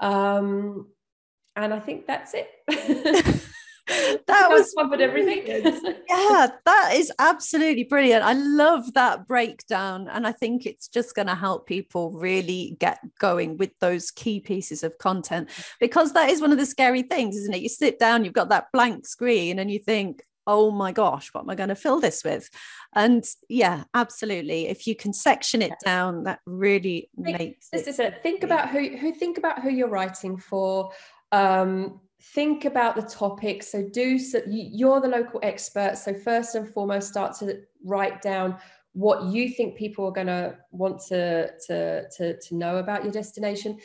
Um, 0.00 0.88
and 1.56 1.72
I 1.72 1.80
think 1.80 2.06
that's 2.06 2.34
it. 2.34 2.48
that 3.86 4.48
was 4.50 4.74
covered 4.76 5.00
everything. 5.00 5.44
yeah, 6.08 6.46
that 6.64 6.92
is 6.94 7.12
absolutely 7.18 7.84
brilliant. 7.84 8.24
I 8.24 8.32
love 8.32 8.94
that 8.94 9.26
breakdown. 9.26 10.08
And 10.08 10.26
I 10.26 10.32
think 10.32 10.64
it's 10.64 10.88
just 10.88 11.14
going 11.14 11.28
to 11.28 11.34
help 11.34 11.66
people 11.66 12.12
really 12.12 12.76
get 12.80 12.98
going 13.20 13.56
with 13.58 13.70
those 13.80 14.10
key 14.10 14.40
pieces 14.40 14.82
of 14.82 14.96
content 14.98 15.50
because 15.80 16.12
that 16.14 16.30
is 16.30 16.40
one 16.40 16.52
of 16.52 16.58
the 16.58 16.66
scary 16.66 17.02
things, 17.02 17.36
isn't 17.36 17.54
it? 17.54 17.62
You 17.62 17.68
sit 17.68 17.98
down, 17.98 18.24
you've 18.24 18.32
got 18.32 18.48
that 18.48 18.68
blank 18.72 19.06
screen, 19.06 19.58
and 19.58 19.70
you 19.70 19.78
think, 19.78 20.22
oh 20.46 20.70
my 20.70 20.92
gosh, 20.92 21.32
what 21.32 21.42
am 21.42 21.50
I 21.50 21.54
going 21.54 21.68
to 21.68 21.74
fill 21.74 22.00
this 22.00 22.24
with? 22.24 22.50
And 22.94 23.24
yeah, 23.48 23.84
absolutely. 23.94 24.68
If 24.68 24.86
you 24.86 24.94
can 24.94 25.12
section 25.12 25.62
it 25.62 25.74
down, 25.84 26.24
that 26.24 26.40
really 26.46 27.08
think, 27.22 27.38
makes 27.38 27.68
this 27.70 27.86
is 27.86 27.98
it. 27.98 28.22
Think 28.22 28.42
about 28.42 28.70
who 28.70 28.96
who 28.96 29.12
think 29.12 29.38
about 29.38 29.62
who 29.62 29.70
you're 29.70 29.88
writing 29.88 30.36
for. 30.36 30.90
Um, 31.32 32.00
think 32.32 32.64
about 32.64 32.96
the 32.96 33.02
topic 33.02 33.62
so 33.62 33.86
do 33.92 34.18
so 34.18 34.40
you're 34.46 34.98
the 34.98 35.08
local 35.08 35.38
expert 35.42 35.98
so 35.98 36.14
first 36.14 36.54
and 36.54 36.66
foremost 36.66 37.06
start 37.06 37.36
to 37.36 37.60
write 37.84 38.22
down 38.22 38.56
what 38.94 39.24
you 39.24 39.50
think 39.50 39.76
people 39.76 40.06
are 40.06 40.12
going 40.12 40.28
to 40.28 40.56
want 40.70 41.00
to, 41.00 41.50
to 41.66 42.08
to 42.10 42.38
to 42.40 42.54
know 42.54 42.78
about 42.78 43.02
your 43.02 43.12
destination 43.12 43.76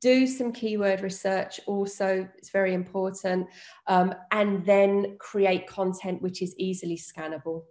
do 0.00 0.26
some 0.26 0.52
keyword 0.52 1.00
research 1.00 1.60
also 1.66 2.28
it's 2.36 2.50
very 2.50 2.74
important 2.74 3.48
um, 3.86 4.14
and 4.30 4.64
then 4.64 5.16
create 5.18 5.66
content 5.66 6.22
which 6.22 6.42
is 6.42 6.54
easily 6.58 6.96
scannable. 6.96 7.62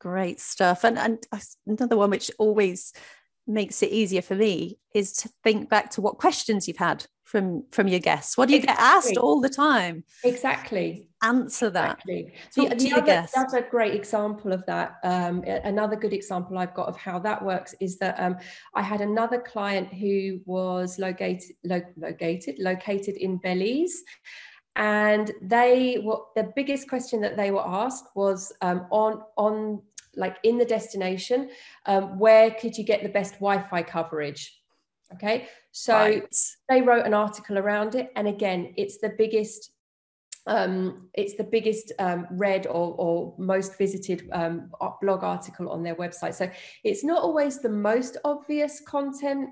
Great 0.00 0.40
stuff. 0.40 0.84
And 0.84 0.98
and 0.98 1.18
another 1.66 1.96
one 1.96 2.10
which 2.10 2.30
always 2.38 2.92
makes 3.46 3.82
it 3.82 3.90
easier 3.90 4.22
for 4.22 4.34
me 4.34 4.78
is 4.94 5.12
to 5.12 5.30
think 5.44 5.70
back 5.70 5.90
to 5.90 6.00
what 6.00 6.18
questions 6.18 6.66
you've 6.66 6.76
had 6.76 7.06
from 7.26 7.64
from 7.72 7.88
your 7.88 8.00
guests? 8.00 8.38
What 8.38 8.46
do 8.48 8.54
you 8.54 8.60
exactly. 8.60 8.82
get 8.82 8.94
asked 8.94 9.16
all 9.16 9.40
the 9.40 9.48
time? 9.48 10.04
Exactly. 10.24 11.08
Answer 11.22 11.70
that. 11.70 11.98
Exactly. 12.06 12.32
the, 12.54 12.74
the 12.76 12.92
other, 12.92 13.26
that's 13.34 13.54
a 13.54 13.62
great 13.62 13.94
example 13.94 14.52
of 14.52 14.64
that 14.66 14.96
um, 15.02 15.42
another 15.64 15.96
good 15.96 16.12
example 16.12 16.58
i've 16.58 16.74
got 16.74 16.88
of 16.88 16.96
how 16.96 17.18
that 17.18 17.42
works 17.42 17.74
is 17.80 17.98
that 17.98 18.14
um, 18.20 18.36
i 18.74 18.82
had 18.82 19.00
another 19.00 19.40
client 19.40 19.88
who 19.92 20.38
was 20.44 20.98
located 20.98 21.56
lo- 21.64 21.92
located 21.96 22.56
located 22.58 23.16
in 23.16 23.38
belize 23.38 24.04
and 24.76 25.32
they 25.40 25.98
were 26.04 26.20
the 26.36 26.52
biggest 26.54 26.86
question 26.86 27.20
that 27.22 27.36
they 27.36 27.50
were 27.50 27.66
asked 27.66 28.08
was 28.14 28.52
um, 28.60 28.86
on 28.90 29.22
on 29.36 29.82
like 30.16 30.36
in 30.44 30.58
the 30.58 30.64
destination 30.64 31.48
um, 31.86 32.18
where 32.18 32.50
could 32.50 32.76
you 32.76 32.84
get 32.84 33.02
the 33.02 33.08
best 33.08 33.34
wi-fi 33.34 33.82
coverage 33.82 34.60
okay 35.12 35.48
so 35.72 35.94
right. 35.94 36.36
they 36.68 36.82
wrote 36.82 37.06
an 37.06 37.14
article 37.14 37.58
around 37.58 37.94
it 37.94 38.10
and 38.16 38.26
again 38.26 38.72
it's 38.76 38.98
the 38.98 39.12
biggest 39.16 39.70
um, 40.48 41.08
it's 41.14 41.34
the 41.34 41.44
biggest 41.44 41.92
um, 41.98 42.26
read 42.30 42.66
or, 42.66 42.94
or, 42.98 43.34
most 43.36 43.76
visited 43.76 44.28
um, 44.32 44.70
blog 45.02 45.24
article 45.24 45.68
on 45.68 45.82
their 45.82 45.96
website. 45.96 46.34
So 46.34 46.48
it's 46.84 47.02
not 47.02 47.20
always 47.20 47.58
the 47.58 47.68
most 47.68 48.16
obvious 48.24 48.80
content 48.80 49.50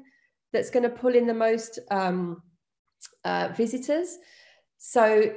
that's 0.53 0.71
going 0.71 0.85
to 0.85 0.88
pull 0.88 1.17
in 1.17 1.27
the 1.27 1.35
most 1.35 1.81
um, 1.90 2.43
uh, 3.25 3.49
visitors. 3.57 4.19
So 4.79 5.35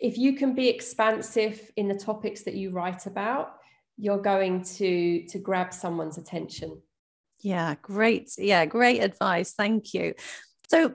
if 0.00 0.18
you 0.18 0.34
can 0.34 0.54
be 0.54 0.68
expansive 0.68 1.70
in 1.76 1.88
the 1.88 1.94
topics 1.94 2.42
that 2.42 2.54
you 2.54 2.70
write 2.70 3.06
about, 3.06 3.54
you're 3.96 4.20
going 4.20 4.62
to 4.62 5.26
to 5.28 5.38
grab 5.38 5.72
someone's 5.72 6.18
attention. 6.18 6.80
Yeah, 7.40 7.74
great. 7.82 8.32
Yeah, 8.38 8.66
great 8.66 9.00
advice. 9.00 9.52
Thank 9.52 9.94
you. 9.94 10.14
So 10.68 10.94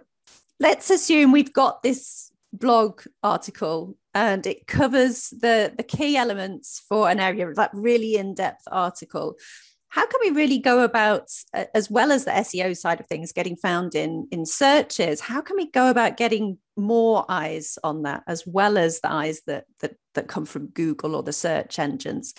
let's 0.60 0.90
assume 0.90 1.32
we've 1.32 1.54
got 1.54 1.84
this 1.84 2.32
blog 2.54 3.02
article 3.22 3.98
and 4.14 4.48
it 4.48 4.66
covers 4.68 5.30
the 5.30 5.74
the 5.76 5.84
key 5.84 6.16
elements 6.16 6.82
for 6.88 7.10
an 7.10 7.20
area 7.20 7.52
that 7.54 7.70
really 7.74 8.16
in-depth 8.16 8.64
article 8.72 9.36
how 9.90 10.06
can 10.06 10.20
we 10.24 10.32
really 10.32 10.58
go 10.58 10.84
about 10.84 11.30
uh, 11.54 11.66
as 11.74 11.92
well 11.92 12.12
as 12.14 12.24
the 12.24 12.32
seo 12.32 12.76
side 12.76 13.00
of 13.02 13.08
things 13.08 13.34
getting 13.34 13.58
found 13.58 13.94
in 13.94 14.26
in 14.32 14.46
searches 14.46 15.20
how 15.20 15.42
can 15.42 15.58
we 15.58 15.70
go 15.72 15.90
about 15.90 16.16
getting 16.16 16.58
more 16.78 17.26
eyes 17.28 17.78
on 17.84 18.04
that 18.04 18.24
as 18.26 18.46
well 18.48 18.78
as 18.78 19.02
the 19.02 19.12
eyes 19.12 19.42
that 19.48 19.66
that, 19.82 19.96
that 20.14 20.28
come 20.28 20.46
from 20.46 20.68
google 20.68 21.14
or 21.14 21.24
the 21.24 21.34
search 21.34 21.78
engines 21.78 22.34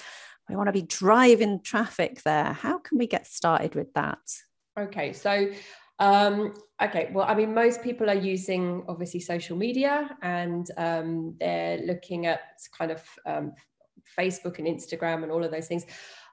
we 0.49 0.57
want 0.57 0.69
to 0.69 0.73
be 0.73 0.83
driving 0.83 1.61
traffic 1.61 2.23
there 2.23 2.53
how 2.53 2.79
can 2.79 2.99
we 2.99 3.07
get 3.07 3.27
started 3.27 3.75
with 3.75 3.93
that 3.95 4.19
okay 4.79 5.13
so 5.13 5.51
um, 5.99 6.55
okay, 6.83 7.11
well, 7.13 7.25
I 7.27 7.35
mean, 7.35 7.55
most 7.55 7.83
people 7.83 8.11
are 8.11 8.15
using 8.15 8.85
obviously 8.89 9.21
social 9.21 9.57
media 9.57 10.17
and 10.23 10.71
um, 10.77 11.35
they're 11.41 11.79
looking 11.79 12.27
at 12.27 12.41
kind 12.77 12.91
of 12.91 13.03
um, 13.25 13.53
Facebook 14.19 14.59
and 14.59 14.67
Instagram 14.67 15.23
and 15.23 15.33
all 15.33 15.45
of 15.45 15.51
those 15.51 15.69
things. 15.69 15.85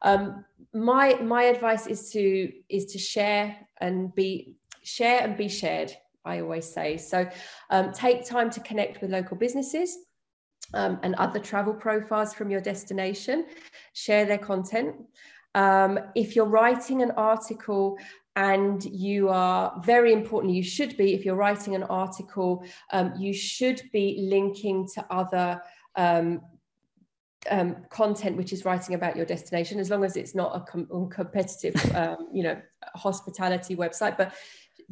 Um, 0.02 0.44
my 0.74 1.14
my 1.16 1.44
advice 1.44 1.88
is 1.88 2.12
to 2.12 2.52
is 2.70 2.86
to 2.88 3.00
share 3.00 3.56
and 3.80 4.14
be 4.16 4.58
share 4.84 5.22
and 5.22 5.38
be 5.38 5.48
shared. 5.48 5.94
I 6.26 6.42
always 6.42 6.72
say 6.72 6.98
so. 6.98 7.28
Um, 7.70 7.94
take 7.94 8.26
time 8.26 8.50
to 8.52 8.60
connect 8.62 9.02
with 9.02 9.12
local 9.12 9.38
businesses. 9.38 9.98
Um, 10.76 11.00
and 11.04 11.14
other 11.16 11.40
travel 11.40 11.74
profiles 11.74 12.34
from 12.34 12.50
your 12.50 12.60
destination, 12.60 13.46
share 13.94 14.26
their 14.26 14.40
content. 14.40 14.96
Um, 15.54 16.00
if 16.16 16.36
you're 16.36 16.48
writing 16.48 17.04
an 17.04 17.12
article 17.12 18.00
and 18.36 18.84
you 18.86 19.30
are 19.30 19.80
very 19.86 20.12
important 20.12 20.54
you 20.54 20.64
should 20.64 20.98
be 20.98 21.14
if 21.14 21.24
you're 21.24 21.36
writing 21.36 21.76
an 21.76 21.84
article 21.84 22.66
um, 22.92 23.14
you 23.18 23.34
should 23.34 23.82
be 23.92 24.28
linking 24.30 24.88
to 24.88 25.06
other 25.12 25.62
um, 25.96 26.42
um, 27.50 27.76
content 27.90 28.36
which 28.36 28.54
is 28.54 28.66
writing 28.66 28.96
about 28.96 29.16
your 29.16 29.26
destination 29.26 29.80
as 29.80 29.90
long 29.90 30.04
as 30.04 30.16
it's 30.16 30.34
not 30.34 30.56
a 30.56 30.60
com- 30.62 31.10
competitive 31.10 31.76
um, 31.96 32.30
you 32.34 32.42
know 32.42 32.60
hospitality 32.96 33.76
website 33.76 34.18
but 34.18 34.34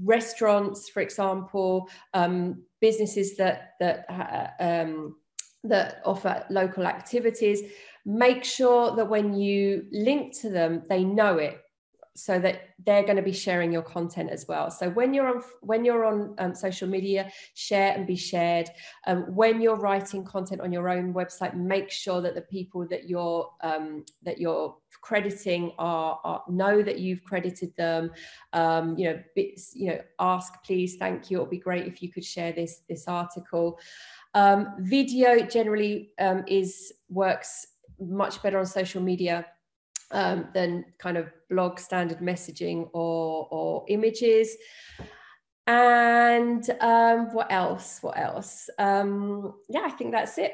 restaurants 0.04 0.90
for 0.90 1.02
example 1.02 1.90
um, 2.14 2.62
businesses 2.80 3.36
that 3.38 3.74
that 3.80 4.06
uh, 4.10 4.64
um, 4.64 5.16
that 5.64 6.02
offer 6.06 6.46
local 6.50 6.86
activities 6.88 7.62
make 8.06 8.44
sure 8.44 8.96
that 8.96 9.08
when 9.08 9.34
you 9.34 9.86
link 9.92 10.38
to 10.40 10.50
them 10.50 10.84
they 10.90 11.04
know 11.04 11.38
it 11.38 11.62
so 12.16 12.40
that 12.40 12.70
they're 12.86 13.04
going 13.04 13.16
to 13.16 13.22
be 13.22 13.32
sharing 13.32 13.72
your 13.72 13.82
content 13.82 14.30
as 14.30 14.48
well. 14.48 14.70
So 14.70 14.90
when 14.90 15.14
you're 15.14 15.28
on 15.28 15.42
when 15.62 15.86
you're 15.86 16.06
on 16.06 16.36
um, 16.40 16.54
social 16.54 16.88
media 16.88 17.32
share 17.54 17.94
and 17.94 18.06
be 18.06 18.16
shared. 18.16 18.70
Um, 19.08 19.24
when 19.34 19.62
you're 19.62 19.78
writing 19.78 20.26
content 20.26 20.62
on 20.62 20.72
your 20.74 20.90
own 20.90 21.14
website 21.14 21.56
make 21.56 21.90
sure 21.90 22.22
that 22.22 22.36
the 22.36 22.42
people 22.42 22.86
that 22.90 23.08
you're 23.08 23.50
um, 23.62 24.06
that 24.24 24.40
you're 24.40 24.76
crediting 25.02 25.72
are, 25.78 26.20
are, 26.24 26.44
know 26.48 26.82
that 26.82 27.00
you've 27.00 27.24
credited 27.24 27.76
them 27.76 28.12
um, 28.54 28.98
you 28.98 29.10
know 29.10 29.20
bits, 29.36 29.76
you 29.76 29.88
know 29.88 30.00
ask 30.20 30.64
please 30.64 30.96
thank 30.98 31.30
you 31.30 31.38
it 31.38 31.42
would 31.42 31.50
be 31.50 31.58
great 31.58 31.88
if 31.88 32.02
you 32.02 32.10
could 32.10 32.26
share 32.26 32.52
this 32.52 32.82
this 32.88 33.08
article 33.08 33.80
um, 34.34 34.76
video 34.80 35.46
generally 35.46 36.12
um, 36.20 36.44
is 36.48 36.94
works 37.10 37.68
much 38.00 38.42
better 38.42 38.60
on 38.60 38.66
social 38.66 39.02
media 39.02 39.46
um, 40.12 40.48
than 40.54 40.86
kind 40.98 41.18
of 41.18 41.32
blog 41.50 41.80
standard 41.80 42.20
messaging 42.20 42.90
or, 42.94 43.48
or 43.52 43.86
images. 43.88 44.56
And 45.68 46.68
um, 46.82 47.34
what 47.34 47.52
else? 47.52 48.00
What 48.02 48.18
else? 48.18 48.70
Um, 48.78 49.54
yeah, 49.70 49.82
I 49.86 49.92
think 49.92 50.12
that's 50.12 50.38
it. 50.38 50.54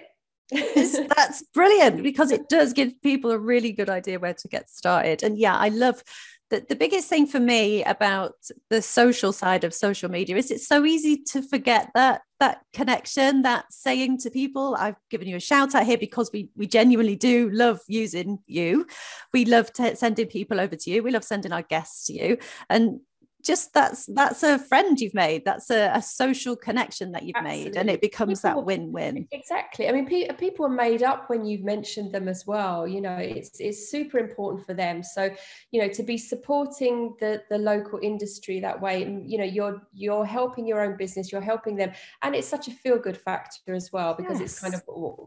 that's 0.75 1.43
brilliant 1.53 2.03
because 2.03 2.31
it 2.31 2.47
does 2.47 2.73
give 2.73 3.01
people 3.01 3.31
a 3.31 3.38
really 3.38 3.71
good 3.71 3.89
idea 3.89 4.19
where 4.19 4.33
to 4.33 4.47
get 4.47 4.69
started. 4.69 5.21
And 5.23 5.38
yeah, 5.38 5.55
I 5.55 5.69
love 5.69 6.03
that. 6.49 6.69
the 6.69 6.75
biggest 6.75 7.10
thing 7.10 7.27
for 7.27 7.39
me 7.39 7.83
about 7.83 8.36
the 8.69 8.81
social 8.81 9.33
side 9.33 9.65
of 9.65 9.73
social 9.73 10.10
media 10.10 10.38
is 10.38 10.49
it's 10.49 10.67
so 10.67 10.86
easy 10.86 11.21
to 11.31 11.41
forget 11.41 11.89
that 11.95 12.21
that 12.39 12.62
connection 12.71 13.41
that 13.41 13.65
saying 13.73 14.17
to 14.19 14.29
people 14.29 14.75
i've 14.79 14.95
given 15.10 15.27
you 15.27 15.36
a 15.36 15.39
shout 15.39 15.73
out 15.75 15.86
here 15.86 15.97
because 15.97 16.29
we 16.31 16.49
we 16.55 16.67
genuinely 16.67 17.15
do 17.15 17.49
love 17.49 17.79
using 17.88 18.38
you 18.45 18.86
we 19.33 19.43
love 19.43 19.73
t- 19.73 19.95
sending 19.95 20.27
people 20.27 20.60
over 20.60 20.75
to 20.75 20.91
you 20.91 21.01
we 21.01 21.12
love 21.12 21.23
sending 21.23 21.51
our 21.51 21.63
guests 21.63 22.05
to 22.05 22.13
you 22.13 22.38
and 22.69 22.99
just 23.47 23.73
that's 23.73 24.05
that's 24.07 24.43
a 24.43 24.60
friend 24.60 24.99
you've 24.99 25.13
made 25.13 25.43
that's 25.45 25.69
a, 25.69 25.89
a 25.93 26.01
social 26.01 26.55
connection 26.55 27.13
that 27.13 27.23
you've 27.23 27.36
Absolutely. 27.38 27.63
made 27.63 27.75
and 27.77 27.89
it 27.89 28.01
becomes 28.01 28.41
people, 28.41 28.62
that 28.62 28.65
win-win 28.65 29.25
exactly 29.31 29.88
i 29.88 29.91
mean 29.93 30.05
pe- 30.05 30.27
people 30.33 30.65
are 30.65 30.69
made 30.69 31.01
up 31.01 31.29
when 31.29 31.45
you've 31.45 31.63
mentioned 31.63 32.13
them 32.13 32.27
as 32.27 32.45
well 32.45 32.86
you 32.86 32.99
know 32.99 33.15
it's 33.15 33.60
it's 33.62 33.89
super 33.89 34.19
important 34.19 34.65
for 34.65 34.73
them 34.73 35.01
so 35.01 35.29
you 35.71 35.81
know 35.81 35.88
to 35.88 36.03
be 36.03 36.17
supporting 36.17 37.15
the 37.21 37.41
the 37.49 37.57
local 37.57 37.99
industry 38.03 38.60
that 38.60 38.79
way 38.79 39.03
and 39.03 39.31
you 39.31 39.38
know 39.38 39.45
you're 39.45 39.81
you're 39.93 40.25
helping 40.25 40.67
your 40.67 40.81
own 40.81 40.97
business 40.97 41.31
you're 41.31 41.39
helping 41.39 41.77
them 41.77 41.91
and 42.23 42.36
it's 42.36 42.47
such 42.47 42.67
a 42.67 42.71
feel 42.71 42.99
good 42.99 43.17
factor 43.17 43.73
as 43.73 43.91
well 43.93 44.13
because 44.13 44.41
yes. 44.41 44.51
it's 44.51 44.60
kind 44.60 44.75
of 44.75 44.81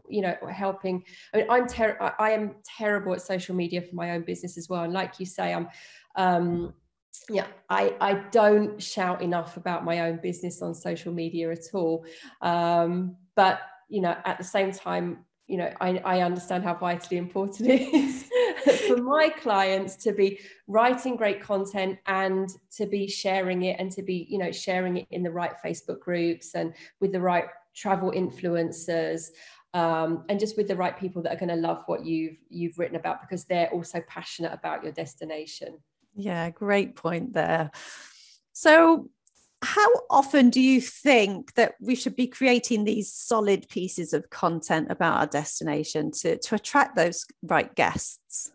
you 0.07 0.21
know 0.21 0.35
helping 0.51 1.03
i 1.33 1.37
mean 1.37 1.47
i'm 1.49 1.67
ter- 1.67 1.97
i 2.19 2.29
am 2.29 2.55
terrible 2.63 3.13
at 3.13 3.21
social 3.21 3.55
media 3.55 3.81
for 3.81 3.95
my 3.95 4.11
own 4.11 4.21
business 4.21 4.57
as 4.59 4.69
well 4.69 4.83
and 4.83 4.93
like 4.93 5.19
you 5.19 5.25
say 5.25 5.53
i'm 5.53 5.67
um 6.15 6.73
yeah 7.29 7.47
i 7.69 7.95
i 7.99 8.13
don't 8.31 8.81
shout 8.81 9.21
enough 9.21 9.57
about 9.57 9.83
my 9.83 10.01
own 10.01 10.19
business 10.21 10.61
on 10.61 10.73
social 10.73 11.13
media 11.13 11.51
at 11.51 11.65
all. 11.73 12.05
Um, 12.41 13.15
but 13.35 13.61
you 13.89 14.01
know 14.01 14.15
at 14.25 14.37
the 14.37 14.43
same 14.43 14.71
time 14.71 15.25
you 15.47 15.57
know 15.57 15.71
I, 15.81 15.97
I 16.05 16.21
understand 16.21 16.63
how 16.63 16.75
vitally 16.75 17.17
important 17.17 17.69
it 17.69 17.93
is 17.93 18.29
for 18.87 18.97
my 18.97 19.29
clients 19.29 19.97
to 19.97 20.13
be 20.13 20.39
writing 20.67 21.17
great 21.17 21.41
content 21.41 21.99
and 22.05 22.49
to 22.77 22.85
be 22.85 23.07
sharing 23.07 23.63
it 23.63 23.77
and 23.79 23.91
to 23.91 24.01
be 24.01 24.25
you 24.29 24.37
know 24.37 24.51
sharing 24.51 24.97
it 24.97 25.07
in 25.11 25.23
the 25.23 25.31
right 25.31 25.53
facebook 25.63 25.99
groups 25.99 26.55
and 26.55 26.73
with 27.01 27.11
the 27.11 27.19
right 27.19 27.45
travel 27.75 28.11
influencers 28.11 29.27
um, 29.73 30.25
and 30.27 30.39
just 30.39 30.57
with 30.57 30.67
the 30.67 30.75
right 30.75 30.97
people 30.99 31.21
that 31.21 31.33
are 31.33 31.39
going 31.39 31.49
to 31.49 31.55
love 31.55 31.83
what 31.85 32.05
you've 32.05 32.37
you've 32.49 32.77
written 32.77 32.97
about 32.97 33.21
because 33.21 33.45
they're 33.45 33.69
also 33.71 34.01
passionate 34.07 34.53
about 34.53 34.83
your 34.83 34.91
destination 34.93 35.77
yeah, 36.15 36.49
great 36.49 36.95
point 36.95 37.33
there. 37.33 37.71
So, 38.53 39.09
how 39.63 39.89
often 40.09 40.49
do 40.49 40.59
you 40.59 40.81
think 40.81 41.53
that 41.53 41.75
we 41.79 41.95
should 41.95 42.15
be 42.15 42.27
creating 42.27 42.83
these 42.83 43.13
solid 43.13 43.69
pieces 43.69 44.11
of 44.11 44.29
content 44.31 44.87
about 44.89 45.19
our 45.19 45.27
destination 45.27 46.11
to, 46.11 46.37
to 46.39 46.55
attract 46.55 46.95
those 46.95 47.25
right 47.43 47.73
guests? 47.75 48.51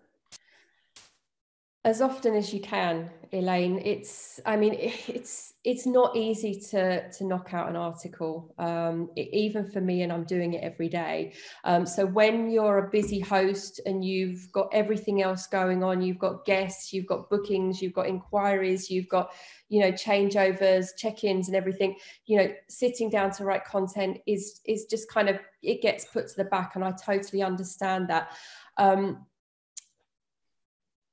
As 1.87 2.01
often 2.01 2.35
as 2.35 2.53
you 2.53 2.61
can, 2.61 3.09
Elaine. 3.33 3.81
It's, 3.85 4.41
I 4.45 4.57
mean, 4.57 4.75
it's 5.07 5.55
it's 5.63 5.85
not 5.85 6.17
easy 6.17 6.61
to 6.71 7.09
to 7.11 7.25
knock 7.25 7.53
out 7.53 7.69
an 7.69 7.77
article 7.77 8.55
um, 8.59 9.11
even 9.17 9.69
for 9.69 9.81
me 9.81 10.03
and 10.03 10.13
i'm 10.13 10.23
doing 10.23 10.53
it 10.55 10.63
every 10.63 10.89
day 10.89 11.33
um, 11.65 11.85
so 11.85 12.07
when 12.07 12.49
you're 12.49 12.79
a 12.79 12.91
busy 12.91 13.19
host 13.19 13.81
and 13.85 14.05
you've 14.05 14.51
got 14.53 14.69
everything 14.73 15.23
else 15.23 15.49
going 15.49 15.83
on 15.83 16.01
you've 16.01 16.21
got 16.21 16.45
guests 16.45 16.93
you've 16.93 17.07
got 17.07 17.29
bookings 17.29 17.83
you've 17.83 17.93
got 17.95 18.07
inquiries 18.07 18.89
you've 18.89 19.09
got 19.09 19.33
you 19.69 19.81
know 19.81 19.91
changeovers 19.91 20.91
check-ins 20.97 21.49
and 21.49 21.57
everything 21.57 21.97
you 22.27 22.39
know 22.39 22.49
sitting 22.69 23.11
down 23.11 23.33
to 23.33 23.45
write 23.45 23.65
content 23.65 24.19
is 24.29 24.61
is 24.67 24.85
just 24.85 25.11
kind 25.11 25.29
of 25.29 25.37
it 25.63 25.83
gets 25.83 26.05
put 26.05 26.29
to 26.29 26.37
the 26.37 26.45
back 26.45 26.77
and 26.77 26.85
i 26.85 26.93
totally 26.93 27.43
understand 27.43 28.09
that 28.09 28.29
um, 28.79 29.27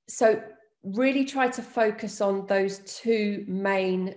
so 0.08 0.40
really 0.84 1.26
try 1.26 1.48
to 1.48 1.62
focus 1.62 2.22
on 2.22 2.46
those 2.48 2.80
two 2.80 3.46
main 3.48 4.15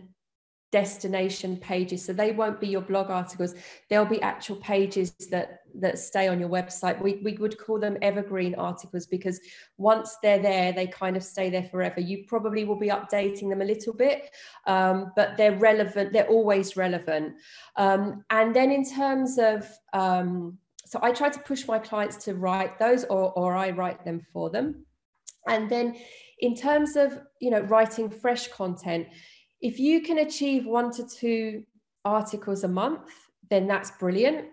destination 0.73 1.57
pages. 1.57 2.05
So 2.05 2.13
they 2.13 2.33
won't 2.33 2.61
be 2.61 2.67
your 2.67 2.81
blog 2.81 3.09
articles. 3.09 3.55
There'll 3.89 4.05
be 4.05 4.21
actual 4.21 4.57
pages 4.57 5.15
that 5.31 5.61
that 5.79 5.99
stay 5.99 6.27
on 6.27 6.41
your 6.41 6.49
website. 6.49 7.01
We, 7.01 7.21
we 7.23 7.35
would 7.35 7.59
call 7.59 7.79
them 7.79 7.99
evergreen 8.01 8.55
articles 8.55 9.07
because 9.07 9.41
once 9.77 10.17
they're 10.23 10.41
there 10.41 10.73
they 10.73 10.87
kind 10.87 11.17
of 11.17 11.23
stay 11.23 11.51
there 11.51 11.65
forever. 11.65 12.01
You 12.01 12.25
probably 12.27 12.65
will 12.65 12.79
be 12.79 12.89
updating 12.89 13.49
them 13.51 13.63
a 13.63 13.65
little 13.65 13.93
bit 13.93 14.31
um, 14.67 15.13
but 15.17 15.37
they're 15.37 15.57
relevant 15.57 16.13
they're 16.13 16.29
always 16.29 16.77
relevant. 16.77 17.35
Um, 17.77 18.25
and 18.31 18.55
then 18.55 18.71
in 18.71 18.85
terms 18.85 19.39
of 19.39 19.69
um, 19.93 20.59
so 20.85 21.01
i 21.03 21.11
try 21.11 21.29
to 21.29 21.41
push 21.41 21.67
my 21.67 21.81
clients 21.81 22.17
to 22.25 22.35
write 22.35 22.79
those 22.79 23.03
or, 23.05 23.33
or 23.33 23.55
i 23.55 23.71
write 23.71 24.05
them 24.05 24.21
for 24.33 24.51
them. 24.51 24.85
And 25.49 25.71
then 25.71 25.97
in 26.41 26.55
terms 26.55 26.97
of 26.97 27.19
you 27.41 27.51
know 27.51 27.61
writing 27.61 28.11
fresh 28.11 28.49
content 28.49 29.07
if 29.61 29.79
you 29.79 30.03
can 30.03 30.19
achieve 30.19 30.67
one 30.67 30.91
to 30.93 31.07
two 31.07 31.65
articles 32.05 32.65
a 32.65 32.69
month 32.69 33.11
then 33.51 33.67
that's 33.67 33.93
brilliant. 33.93 34.49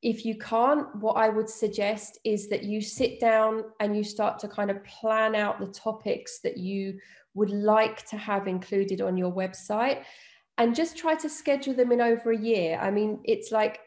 If 0.00 0.24
you 0.24 0.38
can't 0.38 0.94
what 0.96 1.16
i 1.16 1.28
would 1.28 1.50
suggest 1.50 2.18
is 2.24 2.48
that 2.50 2.62
you 2.62 2.80
sit 2.80 3.18
down 3.18 3.64
and 3.80 3.96
you 3.96 4.04
start 4.04 4.38
to 4.40 4.48
kind 4.48 4.70
of 4.70 4.84
plan 4.84 5.34
out 5.34 5.58
the 5.58 5.66
topics 5.66 6.38
that 6.44 6.56
you 6.56 7.00
would 7.34 7.50
like 7.50 8.06
to 8.10 8.16
have 8.16 8.46
included 8.46 9.00
on 9.00 9.16
your 9.16 9.32
website 9.32 10.04
and 10.56 10.74
just 10.74 10.96
try 10.96 11.14
to 11.16 11.28
schedule 11.28 11.74
them 11.74 11.92
in 11.92 12.00
over 12.00 12.30
a 12.30 12.38
year. 12.38 12.78
I 12.80 12.92
mean 12.92 13.20
it's 13.24 13.50
like 13.50 13.80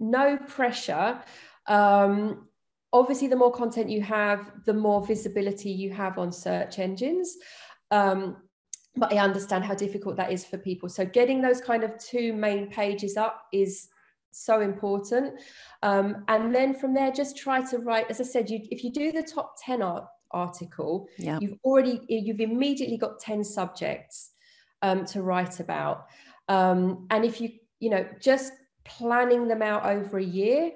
no 0.00 0.38
pressure. 0.38 1.22
Um, 1.66 2.48
obviously 2.92 3.28
the 3.28 3.36
more 3.36 3.52
content 3.52 3.90
you 3.90 4.00
have 4.02 4.52
the 4.64 4.72
more 4.72 5.04
visibility 5.06 5.70
you 5.70 5.92
have 5.92 6.18
on 6.18 6.32
search 6.32 6.78
engines. 6.78 7.36
Um, 7.90 8.38
but 8.98 9.12
i 9.12 9.18
understand 9.18 9.62
how 9.62 9.74
difficult 9.74 10.16
that 10.16 10.32
is 10.32 10.44
for 10.44 10.58
people. 10.58 10.88
So 10.88 11.04
getting 11.04 11.42
those 11.42 11.60
kind 11.60 11.84
of 11.84 11.98
two 11.98 12.32
main 12.32 12.70
pages 12.70 13.16
up 13.16 13.42
is 13.52 13.88
so 14.32 14.60
important. 14.60 15.40
Um, 15.82 16.24
and 16.28 16.54
then 16.54 16.74
from 16.74 16.94
there 16.94 17.12
just 17.12 17.36
try 17.36 17.60
to 17.70 17.78
write 17.78 18.10
as 18.10 18.20
i 18.20 18.24
said 18.24 18.50
you, 18.50 18.60
if 18.70 18.84
you 18.84 18.90
do 18.92 19.12
the 19.12 19.22
top 19.22 19.54
10 19.64 19.82
art, 19.82 20.04
article 20.32 21.06
yeah. 21.18 21.38
you've 21.40 21.58
already 21.64 22.00
you've 22.08 22.40
immediately 22.40 22.96
got 22.96 23.20
10 23.20 23.44
subjects 23.44 24.32
um, 24.82 25.04
to 25.06 25.22
write 25.22 25.60
about. 25.60 26.06
Um, 26.48 27.06
and 27.10 27.24
if 27.24 27.40
you 27.40 27.50
you 27.80 27.90
know 27.90 28.06
just 28.20 28.52
planning 28.84 29.48
them 29.48 29.62
out 29.62 29.84
over 29.84 30.18
a 30.18 30.24
year 30.24 30.72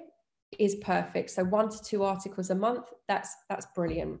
is 0.59 0.75
perfect. 0.75 1.31
So 1.31 1.43
one 1.43 1.69
to 1.69 1.83
two 1.83 2.03
articles 2.03 2.49
a 2.49 2.55
month, 2.55 2.85
that's 3.07 3.35
that's 3.49 3.67
brilliant. 3.75 4.19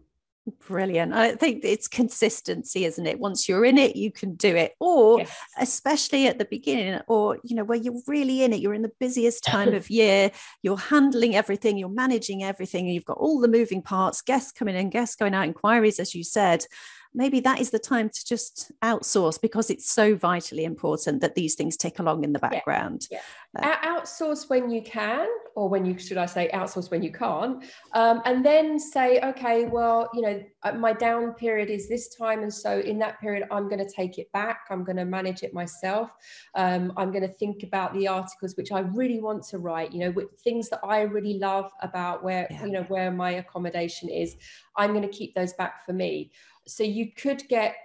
Brilliant. 0.67 1.13
I 1.13 1.35
think 1.35 1.63
it's 1.63 1.87
consistency, 1.87 2.85
isn't 2.85 3.05
it? 3.05 3.19
Once 3.19 3.47
you're 3.47 3.63
in 3.63 3.77
it, 3.77 3.95
you 3.95 4.11
can 4.11 4.33
do 4.33 4.55
it. 4.55 4.73
Or 4.79 5.19
yes. 5.19 5.37
especially 5.59 6.25
at 6.25 6.39
the 6.39 6.45
beginning, 6.45 6.99
or 7.07 7.37
you 7.43 7.55
know, 7.55 7.63
where 7.63 7.77
you're 7.77 8.01
really 8.07 8.41
in 8.41 8.51
it, 8.51 8.59
you're 8.59 8.73
in 8.73 8.81
the 8.81 8.91
busiest 8.99 9.43
time 9.43 9.75
of 9.75 9.89
year, 9.91 10.31
you're 10.63 10.77
handling 10.77 11.35
everything, 11.35 11.77
you're 11.77 11.89
managing 11.89 12.43
everything, 12.43 12.85
and 12.85 12.95
you've 12.95 13.05
got 13.05 13.17
all 13.17 13.39
the 13.39 13.47
moving 13.47 13.83
parts, 13.83 14.21
guests 14.23 14.51
coming 14.51 14.75
in, 14.75 14.89
guests 14.89 15.15
going 15.15 15.35
out, 15.35 15.45
inquiries, 15.45 15.99
as 15.99 16.15
you 16.15 16.23
said 16.23 16.65
maybe 17.13 17.39
that 17.41 17.59
is 17.59 17.71
the 17.71 17.79
time 17.79 18.09
to 18.09 18.25
just 18.25 18.71
outsource 18.81 19.39
because 19.41 19.69
it's 19.69 19.89
so 19.89 20.15
vitally 20.15 20.63
important 20.63 21.21
that 21.21 21.35
these 21.35 21.55
things 21.55 21.75
tick 21.75 21.99
along 21.99 22.23
in 22.23 22.33
the 22.33 22.39
background. 22.39 23.07
Yeah. 23.11 23.19
yeah. 23.59 23.69
Uh, 23.69 23.99
outsource 23.99 24.49
when 24.49 24.69
you 24.69 24.81
can, 24.81 25.27
or 25.55 25.69
when 25.69 25.85
you 25.85 25.97
should 25.97 26.17
I 26.17 26.25
say 26.25 26.49
outsource 26.53 26.91
when 26.91 27.03
you 27.03 27.11
can't, 27.11 27.63
um, 27.93 28.21
and 28.25 28.45
then 28.45 28.79
say, 28.79 29.19
okay, 29.21 29.65
well, 29.65 30.09
you 30.13 30.21
know, 30.21 30.43
uh, 30.63 30.73
my 30.73 30.93
down 30.93 31.33
period 31.33 31.69
is 31.69 31.87
this 31.87 32.15
time, 32.15 32.41
and 32.41 32.53
so 32.53 32.79
in 32.79 32.99
that 32.99 33.19
period, 33.19 33.47
I'm 33.51 33.67
going 33.69 33.85
to 33.85 33.89
take 33.89 34.17
it 34.17 34.31
back. 34.31 34.61
I'm 34.69 34.83
going 34.83 34.97
to 34.97 35.05
manage 35.05 35.43
it 35.43 35.53
myself. 35.53 36.11
Um, 36.55 36.93
I'm 36.97 37.11
going 37.11 37.27
to 37.27 37.33
think 37.33 37.63
about 37.63 37.93
the 37.93 38.07
articles 38.07 38.55
which 38.55 38.71
I 38.71 38.79
really 38.79 39.19
want 39.19 39.43
to 39.45 39.57
write. 39.57 39.91
You 39.91 39.99
know, 39.99 40.11
with 40.11 40.39
things 40.41 40.69
that 40.69 40.79
I 40.83 41.01
really 41.01 41.37
love 41.37 41.71
about 41.81 42.23
where 42.23 42.47
yeah. 42.49 42.65
you 42.65 42.71
know 42.71 42.83
where 42.83 43.11
my 43.11 43.31
accommodation 43.31 44.09
is. 44.09 44.35
I'm 44.77 44.91
going 44.91 45.07
to 45.07 45.15
keep 45.15 45.35
those 45.35 45.53
back 45.53 45.85
for 45.85 45.93
me 45.93 46.31
so 46.67 46.83
you 46.83 47.11
could 47.11 47.47
get 47.47 47.75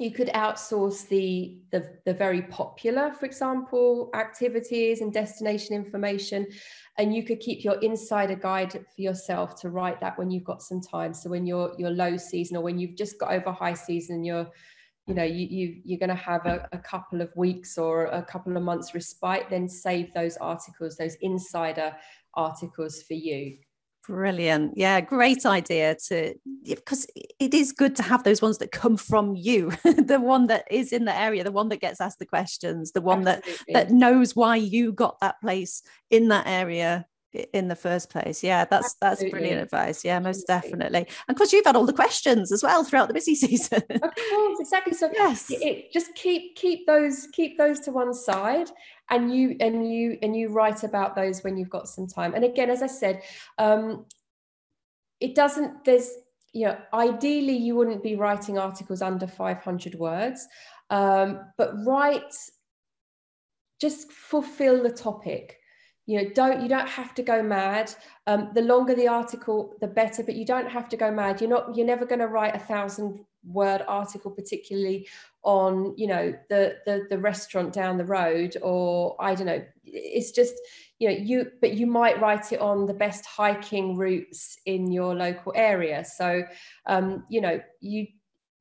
you 0.00 0.10
could 0.10 0.28
outsource 0.28 1.08
the, 1.08 1.58
the, 1.70 1.98
the 2.04 2.12
very 2.12 2.42
popular, 2.42 3.12
for 3.12 3.24
example, 3.24 4.10
activities 4.14 5.00
and 5.00 5.12
destination 5.12 5.74
information, 5.74 6.46
and 6.98 7.14
you 7.14 7.22
could 7.22 7.40
keep 7.40 7.64
your 7.64 7.78
insider 7.80 8.34
guide 8.34 8.72
for 8.72 9.00
yourself 9.02 9.58
to 9.60 9.70
write 9.70 10.00
that 10.00 10.18
when 10.18 10.30
you've 10.30 10.44
got 10.44 10.62
some 10.62 10.80
time. 10.80 11.14
So 11.14 11.30
when 11.30 11.46
you're 11.46 11.74
you're 11.78 11.90
low 11.90 12.16
season 12.16 12.56
or 12.56 12.62
when 12.62 12.78
you've 12.78 12.96
just 12.96 13.18
got 13.18 13.32
over 13.32 13.52
high 13.52 13.74
season, 13.74 14.24
you're 14.24 14.48
you 15.06 15.14
know 15.14 15.24
you, 15.24 15.46
you 15.46 15.80
you're 15.84 15.98
going 15.98 16.08
to 16.08 16.14
have 16.14 16.46
a, 16.46 16.68
a 16.72 16.78
couple 16.78 17.20
of 17.20 17.30
weeks 17.36 17.78
or 17.78 18.06
a 18.06 18.22
couple 18.22 18.56
of 18.56 18.62
months 18.62 18.94
respite. 18.94 19.48
Then 19.50 19.68
save 19.68 20.12
those 20.14 20.36
articles, 20.38 20.96
those 20.96 21.16
insider 21.16 21.94
articles 22.34 23.02
for 23.02 23.14
you. 23.14 23.58
Brilliant. 24.08 24.74
Yeah, 24.76 25.00
great 25.00 25.44
idea 25.44 25.96
to 26.08 26.34
because 26.64 27.06
it 27.40 27.52
is 27.54 27.72
good 27.72 27.96
to 27.96 28.02
have 28.02 28.22
those 28.22 28.40
ones 28.40 28.58
that 28.58 28.70
come 28.70 28.96
from 28.96 29.34
you, 29.34 29.72
the 29.84 30.20
one 30.20 30.46
that 30.46 30.64
is 30.70 30.92
in 30.92 31.06
the 31.06 31.16
area, 31.16 31.42
the 31.42 31.52
one 31.52 31.68
that 31.70 31.80
gets 31.80 32.00
asked 32.00 32.20
the 32.20 32.26
questions, 32.26 32.92
the 32.92 33.00
one 33.00 33.26
Absolutely. 33.26 33.74
that 33.74 33.88
that 33.88 33.94
knows 33.94 34.36
why 34.36 34.56
you 34.56 34.92
got 34.92 35.18
that 35.20 35.40
place 35.40 35.82
in 36.10 36.28
that 36.28 36.46
area 36.46 37.06
in 37.52 37.68
the 37.68 37.76
first 37.76 38.10
place. 38.10 38.42
Yeah, 38.42 38.64
that's 38.64 38.96
Absolutely. 39.00 39.24
that's 39.24 39.30
brilliant 39.30 39.62
advice. 39.62 40.04
Yeah, 40.04 40.18
most 40.18 40.46
definitely. 40.46 41.00
And 41.00 41.34
of 41.34 41.36
course, 41.36 41.52
you've 41.52 41.66
had 41.66 41.76
all 41.76 41.86
the 41.86 41.92
questions 41.92 42.52
as 42.52 42.62
well 42.62 42.84
throughout 42.84 43.08
the 43.08 43.14
busy 43.14 43.34
season. 43.46 43.82
of 43.90 44.00
course, 44.00 44.60
exactly. 44.60 44.94
So 44.94 45.10
yes, 45.12 45.46
it, 45.50 45.92
just 45.92 46.14
keep 46.14 46.56
keep 46.56 46.86
those 46.86 47.28
keep 47.32 47.58
those 47.58 47.80
to 47.80 47.92
one 47.92 48.14
side, 48.14 48.70
and 49.10 49.34
you 49.34 49.56
and 49.60 49.90
you 49.92 50.18
and 50.22 50.36
you 50.36 50.48
write 50.48 50.84
about 50.84 51.14
those 51.14 51.42
when 51.44 51.56
you've 51.56 51.70
got 51.70 51.88
some 51.88 52.06
time. 52.06 52.34
And 52.34 52.44
again, 52.44 52.70
as 52.70 52.82
I 52.82 52.88
said, 52.88 53.22
um, 53.58 54.06
it 55.20 55.34
doesn't. 55.34 55.84
There's 55.84 56.10
you 56.52 56.66
know, 56.66 56.78
ideally 56.94 57.56
you 57.56 57.76
wouldn't 57.76 58.02
be 58.02 58.16
writing 58.16 58.56
articles 58.56 59.02
under 59.02 59.26
500 59.26 59.94
words, 59.96 60.46
um, 60.88 61.40
but 61.58 61.74
write 61.84 62.34
just 63.80 64.10
fulfill 64.10 64.82
the 64.82 64.90
topic 64.90 65.58
you 66.06 66.22
know 66.22 66.30
don't 66.34 66.62
you 66.62 66.68
don't 66.68 66.88
have 66.88 67.14
to 67.14 67.22
go 67.22 67.42
mad. 67.42 67.92
Um, 68.26 68.50
the 68.54 68.62
longer 68.62 68.94
the 68.94 69.08
article 69.08 69.74
the 69.80 69.88
better 69.88 70.22
but 70.22 70.36
you 70.36 70.46
don't 70.46 70.68
have 70.68 70.88
to 70.90 70.96
go 70.96 71.10
mad. 71.10 71.40
You're 71.40 71.50
not 71.50 71.76
you're 71.76 71.86
never 71.86 72.06
going 72.06 72.20
to 72.20 72.28
write 72.28 72.54
a 72.54 72.60
thousand 72.60 73.24
word 73.44 73.82
article 73.86 74.30
particularly 74.30 75.06
on 75.42 75.94
you 75.96 76.06
know 76.06 76.34
the, 76.48 76.76
the 76.86 77.06
the 77.10 77.18
restaurant 77.18 77.72
down 77.72 77.96
the 77.96 78.04
road 78.04 78.56
or 78.62 79.16
i 79.20 79.34
don't 79.34 79.46
know. 79.46 79.64
It's 79.84 80.30
just 80.30 80.54
you 80.98 81.08
know 81.08 81.16
you 81.16 81.50
but 81.60 81.74
you 81.74 81.86
might 81.86 82.20
write 82.20 82.52
it 82.52 82.60
on 82.60 82.86
the 82.86 82.94
best 82.94 83.26
hiking 83.26 83.96
routes 83.96 84.58
in 84.64 84.92
your 84.92 85.14
local 85.14 85.52
area. 85.56 86.04
So 86.04 86.44
um, 86.86 87.24
you 87.28 87.40
know 87.40 87.60
you 87.80 88.06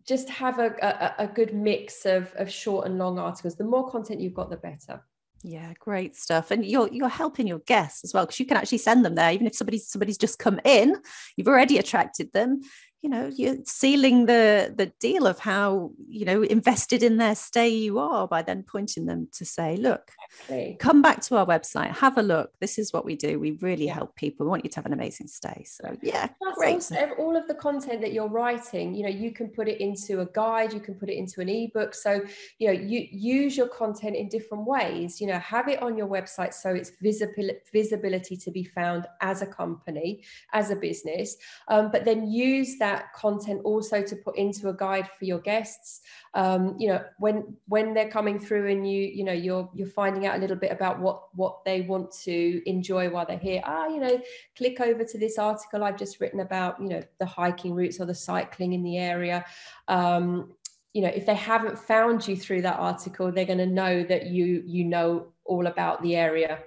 just 0.07 0.29
have 0.29 0.59
a, 0.59 0.71
a, 0.81 1.23
a 1.23 1.27
good 1.27 1.53
mix 1.53 2.05
of, 2.05 2.31
of 2.35 2.47
short 2.51 2.85
and 2.85 2.99
long 2.99 3.17
articles. 3.17 3.55
The 3.55 3.63
more 3.63 3.89
content 3.89 4.21
you've 4.21 4.35
got 4.35 4.51
the 4.51 4.57
better 4.57 5.03
yeah, 5.47 5.73
great 5.79 6.15
stuff. 6.15 6.49
And 6.49 6.65
you're 6.65 6.89
you're 6.91 7.07
helping 7.07 7.45
your 7.45 7.59
guests 7.59 8.03
as 8.03 8.13
well 8.13 8.25
because 8.25 8.39
you 8.39 8.47
can 8.47 8.57
actually 8.57 8.79
send 8.79 9.05
them 9.05 9.13
there, 9.13 9.31
even 9.31 9.45
if 9.45 9.55
somebody's 9.55 9.87
somebody's 9.87 10.17
just 10.17 10.39
come 10.39 10.59
in, 10.65 10.97
you've 11.37 11.47
already 11.47 11.77
attracted 11.77 12.33
them 12.33 12.61
you 13.05 13.11
know 13.11 13.31
you're 13.35 13.57
sealing 13.65 14.25
the 14.25 14.73
the 14.75 14.87
deal 14.99 15.27
of 15.27 15.37
how 15.37 15.91
you 16.07 16.25
know 16.25 16.41
invested 16.41 17.03
in 17.03 17.17
their 17.17 17.35
stay 17.35 17.69
you 17.69 17.99
are 17.99 18.27
by 18.27 18.41
then 18.41 18.63
pointing 18.63 19.05
them 19.05 19.27
to 19.31 19.45
say 19.45 19.77
look 19.77 20.09
exactly. 20.23 20.75
come 20.79 21.03
back 21.03 21.21
to 21.21 21.37
our 21.37 21.45
website 21.45 21.91
have 21.91 22.17
a 22.17 22.23
look. 22.23 22.49
This 22.59 22.79
is 22.79 22.91
what 22.91 23.05
we 23.05 23.15
do. 23.15 23.39
We 23.39 23.51
really 23.61 23.85
yeah. 23.85 23.93
help 23.93 24.15
people. 24.15 24.45
We 24.47 24.49
want 24.49 24.63
you 24.63 24.71
to 24.71 24.75
have 24.77 24.87
an 24.87 24.93
amazing 24.93 25.27
stay. 25.27 25.63
So 25.67 25.95
yeah 26.01 26.29
That's 26.41 26.57
great. 26.57 26.73
also, 26.73 27.09
all 27.19 27.35
of 27.35 27.47
the 27.47 27.53
content 27.53 28.01
that 28.01 28.11
you're 28.11 28.33
writing 28.41 28.95
you 28.95 29.03
know 29.03 29.13
you 29.23 29.31
can 29.31 29.49
put 29.49 29.67
it 29.67 29.79
into 29.79 30.21
a 30.21 30.25
guide 30.25 30.73
you 30.73 30.79
can 30.79 30.95
put 30.95 31.09
it 31.09 31.17
into 31.17 31.41
an 31.41 31.49
ebook. 31.49 31.93
So 31.93 32.21
you 32.57 32.67
know 32.67 32.73
you 32.73 33.07
use 33.11 33.55
your 33.55 33.67
content 33.67 34.15
in 34.15 34.29
different 34.29 34.65
ways 34.65 35.21
you 35.21 35.27
know 35.27 35.37
have 35.37 35.67
it 35.67 35.79
on 35.83 35.95
your 35.95 36.07
website 36.07 36.55
so 36.55 36.69
it's 36.79 36.91
visible 37.01 37.49
visibility 37.71 38.35
to 38.35 38.49
be 38.49 38.63
found 38.63 39.05
as 39.21 39.43
a 39.43 39.45
company 39.45 40.23
as 40.53 40.71
a 40.71 40.75
business 40.75 41.37
um, 41.67 41.91
but 41.91 42.03
then 42.03 42.27
use 42.27 42.77
that 42.79 42.94
that 42.95 43.11
content 43.13 43.61
also 43.65 44.01
to 44.01 44.15
put 44.15 44.37
into 44.37 44.69
a 44.69 44.73
guide 44.73 45.09
for 45.19 45.25
your 45.25 45.39
guests. 45.39 46.01
Um, 46.33 46.75
you 46.79 46.87
know 46.87 47.03
when 47.19 47.57
when 47.67 47.93
they're 47.93 48.09
coming 48.09 48.39
through 48.39 48.69
and 48.71 48.89
you 48.89 49.01
you 49.01 49.23
know 49.23 49.33
you're 49.33 49.69
you're 49.73 49.95
finding 50.01 50.25
out 50.25 50.37
a 50.37 50.39
little 50.39 50.55
bit 50.55 50.71
about 50.71 50.99
what 50.99 51.17
what 51.35 51.63
they 51.65 51.81
want 51.81 52.11
to 52.23 52.69
enjoy 52.69 53.09
while 53.09 53.25
they're 53.25 53.37
here 53.37 53.61
ah 53.65 53.87
you 53.87 53.99
know 53.99 54.21
click 54.57 54.79
over 54.81 55.03
to 55.03 55.17
this 55.17 55.37
article 55.37 55.83
i've 55.83 55.97
just 55.97 56.19
written 56.19 56.39
about 56.41 56.81
you 56.81 56.87
know 56.87 57.01
the 57.19 57.25
hiking 57.25 57.73
routes 57.73 57.99
or 57.99 58.05
the 58.05 58.15
cycling 58.15 58.73
in 58.73 58.83
the 58.83 58.97
area. 58.97 59.45
Um, 59.87 60.53
you 60.93 61.01
know 61.01 61.09
if 61.09 61.25
they 61.25 61.35
haven't 61.35 61.77
found 61.77 62.25
you 62.27 62.37
through 62.37 62.61
that 62.61 62.79
article 62.79 63.29
they're 63.31 63.53
going 63.53 63.67
to 63.69 63.75
know 63.81 64.03
that 64.03 64.27
you 64.27 64.63
you 64.65 64.85
know 64.85 65.27
all 65.43 65.67
about 65.67 66.01
the 66.01 66.15
area 66.15 66.59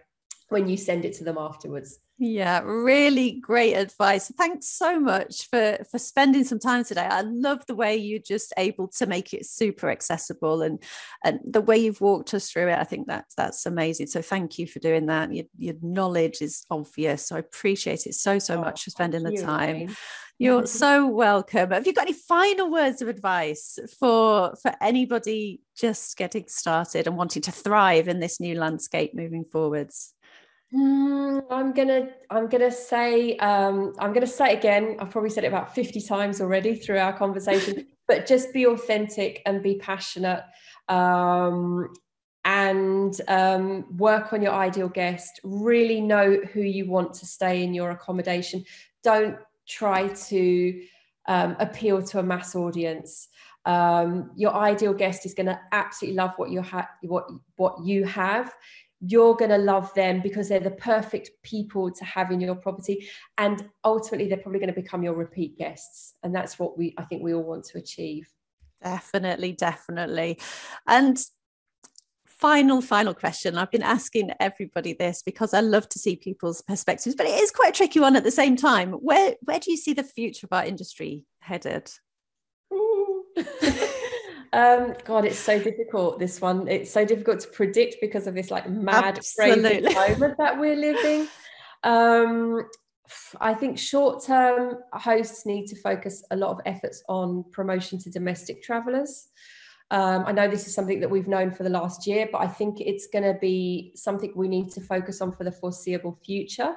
when 0.50 0.68
you 0.68 0.76
send 0.76 1.04
it 1.06 1.14
to 1.14 1.24
them 1.24 1.38
afterwards 1.38 2.00
Yeah, 2.20 2.62
really 2.64 3.38
great 3.40 3.74
advice. 3.74 4.32
Thanks 4.36 4.66
so 4.66 4.98
much 4.98 5.48
for 5.48 5.78
for 5.88 6.00
spending 6.00 6.42
some 6.42 6.58
time 6.58 6.82
today. 6.82 7.06
I 7.08 7.20
love 7.20 7.64
the 7.66 7.76
way 7.76 7.96
you're 7.96 8.18
just 8.18 8.52
able 8.58 8.88
to 8.98 9.06
make 9.06 9.32
it 9.32 9.46
super 9.46 9.88
accessible 9.88 10.62
and 10.62 10.82
and 11.24 11.38
the 11.44 11.60
way 11.60 11.78
you've 11.78 12.00
walked 12.00 12.34
us 12.34 12.50
through 12.50 12.70
it. 12.70 12.78
I 12.78 12.82
think 12.82 13.06
that's 13.06 13.36
that's 13.36 13.66
amazing. 13.66 14.08
So 14.08 14.20
thank 14.20 14.58
you 14.58 14.66
for 14.66 14.80
doing 14.80 15.06
that. 15.06 15.32
Your, 15.32 15.44
your 15.58 15.74
knowledge 15.80 16.42
is 16.42 16.64
obvious. 16.70 17.28
So 17.28 17.36
I 17.36 17.38
appreciate 17.38 18.04
it 18.04 18.14
so 18.14 18.40
so 18.40 18.56
oh, 18.56 18.62
much 18.62 18.82
for 18.82 18.90
spending 18.90 19.22
the 19.22 19.36
time. 19.40 19.94
You're 20.40 20.66
so 20.82 21.06
welcome. 21.06 21.70
Have 21.70 21.86
you 21.86 21.92
got 21.92 22.08
any 22.08 22.14
final 22.14 22.68
words 22.68 23.00
of 23.00 23.06
advice 23.06 23.78
for 23.96 24.56
for 24.60 24.74
anybody 24.80 25.60
just 25.76 26.16
getting 26.16 26.48
started 26.48 27.06
and 27.06 27.16
wanting 27.16 27.42
to 27.42 27.52
thrive 27.52 28.08
in 28.08 28.18
this 28.18 28.40
new 28.40 28.58
landscape 28.58 29.14
moving 29.14 29.44
forwards? 29.44 30.14
Mm, 30.72 31.44
I'm 31.50 31.72
gonna 31.72 32.10
I'm 32.30 32.46
gonna 32.48 32.70
say 32.70 33.36
um, 33.38 33.94
I'm 33.98 34.12
gonna 34.12 34.26
say 34.26 34.54
again. 34.54 34.96
I've 35.00 35.10
probably 35.10 35.30
said 35.30 35.44
it 35.44 35.48
about 35.48 35.74
50 35.74 36.00
times 36.02 36.40
already 36.40 36.74
through 36.74 36.98
our 36.98 37.16
conversation, 37.16 37.86
but 38.08 38.26
just 38.26 38.52
be 38.52 38.66
authentic 38.66 39.40
and 39.46 39.62
be 39.62 39.76
passionate. 39.78 40.42
Um, 40.88 41.88
and 42.44 43.18
um, 43.28 43.96
work 43.96 44.32
on 44.32 44.42
your 44.42 44.52
ideal 44.52 44.88
guest. 44.88 45.40
Really 45.42 46.00
know 46.00 46.38
who 46.52 46.60
you 46.60 46.88
want 46.88 47.12
to 47.14 47.26
stay 47.26 47.62
in 47.62 47.74
your 47.74 47.90
accommodation. 47.90 48.64
Don't 49.02 49.36
try 49.66 50.08
to 50.08 50.82
um, 51.26 51.56
appeal 51.60 52.02
to 52.02 52.20
a 52.20 52.22
mass 52.22 52.54
audience. 52.54 53.28
Um, 53.66 54.30
your 54.34 54.54
ideal 54.54 54.94
guest 54.94 55.26
is 55.26 55.34
going 55.34 55.46
to 55.46 55.60
absolutely 55.72 56.16
love 56.16 56.32
what 56.36 56.50
you 56.50 56.62
have, 56.62 56.88
what 57.02 57.26
what 57.56 57.84
you 57.84 58.04
have 58.04 58.54
you're 59.00 59.34
going 59.34 59.50
to 59.50 59.58
love 59.58 59.92
them 59.94 60.20
because 60.20 60.48
they're 60.48 60.60
the 60.60 60.70
perfect 60.72 61.30
people 61.42 61.90
to 61.90 62.04
have 62.04 62.30
in 62.30 62.40
your 62.40 62.54
property. 62.54 63.08
And 63.36 63.68
ultimately 63.84 64.28
they're 64.28 64.38
probably 64.38 64.60
going 64.60 64.74
to 64.74 64.80
become 64.80 65.02
your 65.02 65.14
repeat 65.14 65.56
guests. 65.56 66.14
And 66.22 66.34
that's 66.34 66.58
what 66.58 66.76
we 66.76 66.94
i 66.98 67.04
think 67.04 67.22
we 67.22 67.34
all 67.34 67.44
want 67.44 67.64
to 67.66 67.78
achieve. 67.78 68.28
Definitely 68.82 69.52
definitely. 69.52 70.40
And 70.86 71.18
final 72.26 72.80
final 72.82 73.14
question. 73.14 73.56
I've 73.56 73.70
been 73.70 73.82
asking 73.82 74.32
everybody 74.40 74.92
this 74.92 75.22
because 75.22 75.52
i 75.54 75.60
love 75.60 75.88
to 75.88 75.98
see 75.98 76.14
people's 76.14 76.62
perspectives 76.62 77.16
but 77.16 77.26
it 77.26 77.40
is 77.40 77.50
quite 77.50 77.70
a 77.70 77.76
tricky 77.76 78.00
one 78.00 78.16
at 78.16 78.24
the 78.24 78.30
same 78.30 78.56
time. 78.56 78.92
Where 78.92 79.34
where 79.42 79.60
do 79.60 79.70
you 79.70 79.76
see 79.76 79.92
the 79.92 80.04
future 80.04 80.46
of 80.46 80.56
our 80.56 80.64
industry 80.64 81.24
headed 81.40 81.90
Um, 84.52 84.94
God, 85.04 85.24
it's 85.24 85.38
so 85.38 85.62
difficult. 85.62 86.18
This 86.18 86.40
one, 86.40 86.68
it's 86.68 86.90
so 86.90 87.04
difficult 87.04 87.40
to 87.40 87.48
predict 87.48 87.96
because 88.00 88.26
of 88.26 88.34
this 88.34 88.50
like 88.50 88.68
mad, 88.68 89.20
crazy 89.36 89.80
moment 89.94 90.36
that 90.38 90.58
we're 90.58 90.76
living. 90.76 91.28
Um, 91.84 92.66
I 93.40 93.54
think 93.54 93.78
short 93.78 94.24
term 94.24 94.78
hosts 94.92 95.46
need 95.46 95.66
to 95.66 95.76
focus 95.76 96.24
a 96.30 96.36
lot 96.36 96.50
of 96.50 96.60
efforts 96.66 97.02
on 97.08 97.44
promotion 97.52 97.98
to 98.00 98.10
domestic 98.10 98.62
travellers. 98.62 99.28
Um, 99.90 100.24
I 100.26 100.32
know 100.32 100.48
this 100.48 100.66
is 100.66 100.74
something 100.74 101.00
that 101.00 101.10
we've 101.10 101.28
known 101.28 101.50
for 101.50 101.62
the 101.62 101.70
last 101.70 102.06
year, 102.06 102.28
but 102.30 102.38
I 102.38 102.46
think 102.46 102.80
it's 102.80 103.06
going 103.06 103.24
to 103.24 103.38
be 103.40 103.92
something 103.94 104.32
we 104.36 104.48
need 104.48 104.70
to 104.72 104.82
focus 104.82 105.22
on 105.22 105.32
for 105.32 105.44
the 105.44 105.52
foreseeable 105.52 106.18
future. 106.24 106.74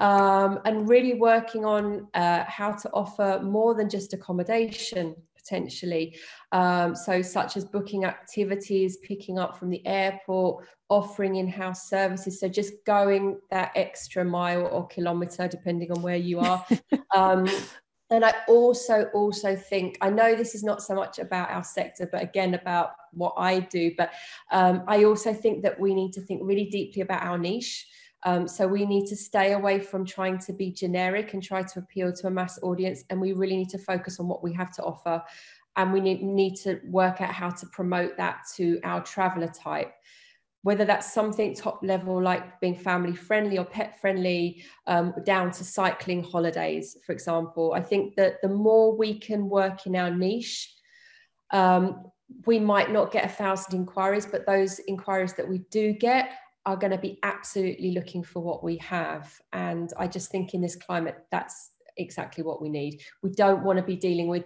Um, 0.00 0.60
and 0.64 0.88
really 0.88 1.14
working 1.14 1.64
on 1.64 2.08
uh, 2.14 2.44
how 2.48 2.72
to 2.72 2.90
offer 2.92 3.40
more 3.42 3.74
than 3.74 3.88
just 3.88 4.14
accommodation 4.14 5.14
potentially. 5.42 6.16
Um, 6.52 6.94
so, 6.94 7.22
such 7.22 7.56
as 7.56 7.64
booking 7.64 8.04
activities, 8.04 8.98
picking 8.98 9.38
up 9.38 9.58
from 9.58 9.70
the 9.70 9.84
airport, 9.86 10.66
offering 10.88 11.36
in 11.36 11.48
house 11.48 11.88
services. 11.88 12.40
So, 12.40 12.48
just 12.48 12.72
going 12.86 13.38
that 13.50 13.72
extra 13.74 14.24
mile 14.24 14.66
or 14.66 14.86
kilometre, 14.86 15.48
depending 15.48 15.92
on 15.92 16.02
where 16.02 16.16
you 16.16 16.40
are. 16.40 16.64
um, 17.14 17.46
and 18.10 18.24
I 18.24 18.34
also 18.48 19.04
also 19.14 19.54
think 19.54 19.96
I 20.00 20.10
know 20.10 20.34
this 20.34 20.54
is 20.54 20.64
not 20.64 20.82
so 20.82 20.94
much 20.94 21.18
about 21.20 21.50
our 21.50 21.62
sector, 21.62 22.08
but 22.10 22.22
again 22.22 22.54
about 22.54 22.90
what 23.12 23.34
I 23.36 23.60
do. 23.60 23.92
But 23.96 24.10
um, 24.50 24.82
I 24.88 25.04
also 25.04 25.32
think 25.32 25.62
that 25.62 25.78
we 25.78 25.94
need 25.94 26.12
to 26.14 26.20
think 26.20 26.42
really 26.44 26.66
deeply 26.66 27.02
about 27.02 27.22
our 27.22 27.38
niche. 27.38 27.86
Um, 28.24 28.46
so 28.46 28.66
we 28.66 28.84
need 28.84 29.06
to 29.06 29.16
stay 29.16 29.52
away 29.52 29.80
from 29.80 30.04
trying 30.04 30.38
to 30.40 30.52
be 30.52 30.70
generic 30.70 31.32
and 31.32 31.42
try 31.42 31.62
to 31.62 31.78
appeal 31.78 32.12
to 32.12 32.26
a 32.26 32.30
mass 32.30 32.58
audience. 32.62 33.04
And 33.08 33.20
we 33.20 33.32
really 33.32 33.56
need 33.56 33.70
to 33.70 33.78
focus 33.78 34.20
on 34.20 34.28
what 34.28 34.42
we 34.42 34.52
have 34.54 34.72
to 34.76 34.82
offer. 34.82 35.22
And 35.76 35.92
we 35.92 36.00
need, 36.00 36.22
need 36.22 36.56
to 36.56 36.80
work 36.84 37.20
out 37.20 37.32
how 37.32 37.50
to 37.50 37.66
promote 37.66 38.16
that 38.18 38.40
to 38.56 38.78
our 38.84 39.02
traveler 39.02 39.48
type. 39.48 39.92
Whether 40.62 40.84
that's 40.84 41.14
something 41.14 41.54
top 41.54 41.80
level 41.82 42.22
like 42.22 42.60
being 42.60 42.76
family 42.76 43.16
friendly 43.16 43.56
or 43.56 43.64
pet 43.64 43.98
friendly, 43.98 44.62
um, 44.86 45.14
down 45.24 45.52
to 45.52 45.64
cycling 45.64 46.22
holidays, 46.22 46.98
for 47.06 47.12
example. 47.12 47.72
I 47.72 47.80
think 47.80 48.16
that 48.16 48.42
the 48.42 48.48
more 48.48 48.94
we 48.94 49.18
can 49.18 49.48
work 49.48 49.86
in 49.86 49.96
our 49.96 50.10
niche, 50.10 50.74
um, 51.52 52.04
we 52.44 52.58
might 52.58 52.92
not 52.92 53.10
get 53.10 53.24
a 53.24 53.28
thousand 53.28 53.74
inquiries, 53.74 54.26
but 54.26 54.44
those 54.44 54.78
inquiries 54.80 55.32
that 55.34 55.48
we 55.48 55.58
do 55.70 55.94
get 55.94 56.30
are 56.66 56.76
going 56.76 56.92
to 56.92 56.98
be 56.98 57.18
absolutely 57.22 57.92
looking 57.92 58.22
for 58.22 58.40
what 58.40 58.62
we 58.62 58.76
have. 58.78 59.32
And 59.52 59.92
I 59.98 60.06
just 60.06 60.30
think 60.30 60.54
in 60.54 60.60
this 60.60 60.76
climate, 60.76 61.16
that's 61.30 61.70
exactly 61.96 62.44
what 62.44 62.60
we 62.60 62.68
need. 62.68 63.00
We 63.22 63.30
don't 63.30 63.64
want 63.64 63.78
to 63.78 63.84
be 63.84 63.96
dealing 63.96 64.28
with, 64.28 64.44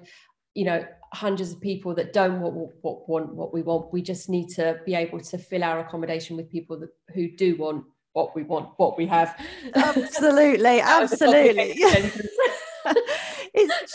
you 0.55 0.64
know, 0.64 0.85
hundreds 1.12 1.53
of 1.53 1.61
people 1.61 1.94
that 1.94 2.12
don't 2.12 2.40
want 2.40 2.72
what, 2.83 3.09
want 3.09 3.35
what 3.35 3.53
we 3.53 3.62
want. 3.62 3.92
We 3.92 4.03
just 4.03 4.29
need 4.29 4.48
to 4.50 4.81
be 4.87 4.94
able 4.94 5.20
to 5.20 5.38
fill 5.38 5.64
our 5.64 5.81
accommodation 5.81 6.37
with 6.37 6.50
people 6.50 6.79
that, 6.81 6.90
who 7.14 7.29
do 7.29 7.57
want 7.57 7.85
what 8.12 8.35
we 8.37 8.44
want, 8.44 8.70
what 8.77 8.96
we 8.96 9.07
have. 9.07 9.37
Absolutely, 9.74 10.81
absolutely. 10.81 11.74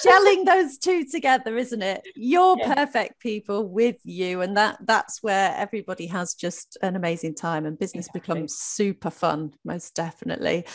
gelling 0.09 0.45
those 0.45 0.77
two 0.77 1.05
together 1.05 1.57
isn't 1.57 1.81
it? 1.81 2.01
You're 2.15 2.57
yeah. 2.59 2.75
perfect 2.75 3.19
people 3.19 3.67
with 3.67 3.97
you 4.03 4.41
and 4.41 4.57
that 4.57 4.77
that's 4.85 5.21
where 5.21 5.53
everybody 5.55 6.07
has 6.07 6.33
just 6.33 6.77
an 6.81 6.95
amazing 6.95 7.35
time 7.35 7.65
and 7.65 7.77
business 7.77 8.07
exactly. 8.07 8.19
becomes 8.19 8.55
super 8.55 9.09
fun 9.09 9.53
most 9.63 9.95
definitely. 9.95 10.65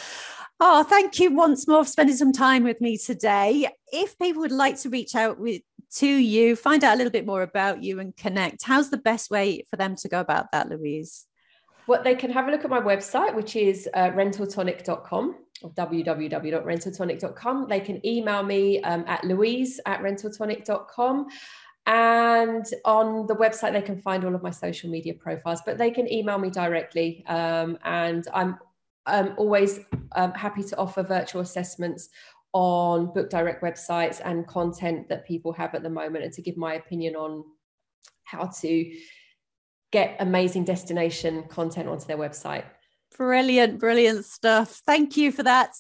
Oh 0.61 0.83
thank 0.83 1.19
you 1.19 1.35
once 1.35 1.67
more 1.67 1.85
for 1.85 1.91
spending 1.91 2.17
some 2.17 2.33
time 2.33 2.65
with 2.65 2.81
me 2.81 2.97
today. 2.97 3.69
If 3.93 4.19
people 4.19 4.41
would 4.43 4.53
like 4.53 4.81
to 4.81 4.91
reach 4.91 5.15
out 5.15 5.39
with 5.39 5.63
to 5.97 6.07
you 6.07 6.57
find 6.57 6.83
out 6.83 6.95
a 6.95 6.97
little 6.97 7.13
bit 7.13 7.27
more 7.27 7.43
about 7.43 7.83
you 7.83 8.01
and 8.01 8.17
connect 8.17 8.65
how's 8.65 8.91
the 8.91 8.97
best 8.97 9.31
way 9.31 9.65
for 9.71 9.77
them 9.77 9.95
to 9.97 10.09
go 10.09 10.21
about 10.21 10.51
that 10.53 10.69
louise? 10.69 11.27
Well, 11.87 12.03
they 12.03 12.15
can 12.15 12.31
have 12.31 12.49
a 12.49 12.51
look 12.51 12.65
at 12.65 12.71
my 12.71 12.81
website, 12.81 13.35
which 13.35 13.57
is 13.57 13.89
uh, 13.93 14.09
rentaltonic.com 14.11 15.37
www.rentaltonic.com. 15.73 17.69
They 17.69 17.81
can 17.81 18.07
email 18.07 18.43
me 18.43 18.83
um, 18.83 19.05
at 19.07 19.25
louise 19.25 19.81
at 19.87 20.01
rentaltonic.com. 20.01 21.27
And 21.87 22.65
on 22.85 23.27
the 23.27 23.37
website, 23.37 23.73
they 23.73 23.83
can 23.83 24.01
find 24.01 24.25
all 24.25 24.35
of 24.35 24.43
my 24.43 24.51
social 24.51 24.91
media 24.91 25.15
profiles, 25.15 25.61
but 25.67 25.77
they 25.77 25.91
can 25.91 26.11
email 26.11 26.39
me 26.39 26.51
directly. 26.51 27.25
Um, 27.27 27.79
and 27.85 28.27
I'm 28.33 28.59
um, 29.07 29.35
always 29.37 29.81
um, 30.13 30.33
happy 30.33 30.63
to 30.63 30.77
offer 30.79 31.03
virtual 31.03 31.43
assessments 31.43 32.09
on 32.53 33.13
Book 33.13 33.29
Direct 33.29 33.63
websites 33.63 34.21
and 34.25 34.47
content 34.47 35.09
that 35.09 35.27
people 35.27 35.53
have 35.53 35.75
at 35.75 35.83
the 35.83 35.91
moment 35.91 36.25
and 36.25 36.33
to 36.33 36.43
give 36.43 36.57
my 36.57 36.75
opinion 36.75 37.17
on 37.17 37.45
how 38.23 38.47
to 38.61 38.93
get 39.91 40.17
amazing 40.21 40.65
destination 40.65 41.45
content 41.45 41.89
onto 41.89 42.07
their 42.07 42.17
website. 42.17 42.65
Brilliant, 43.17 43.79
brilliant 43.79 44.25
stuff. 44.25 44.83
Thank 44.87 45.17
you 45.17 45.31
for 45.31 45.43
that. 45.45 45.71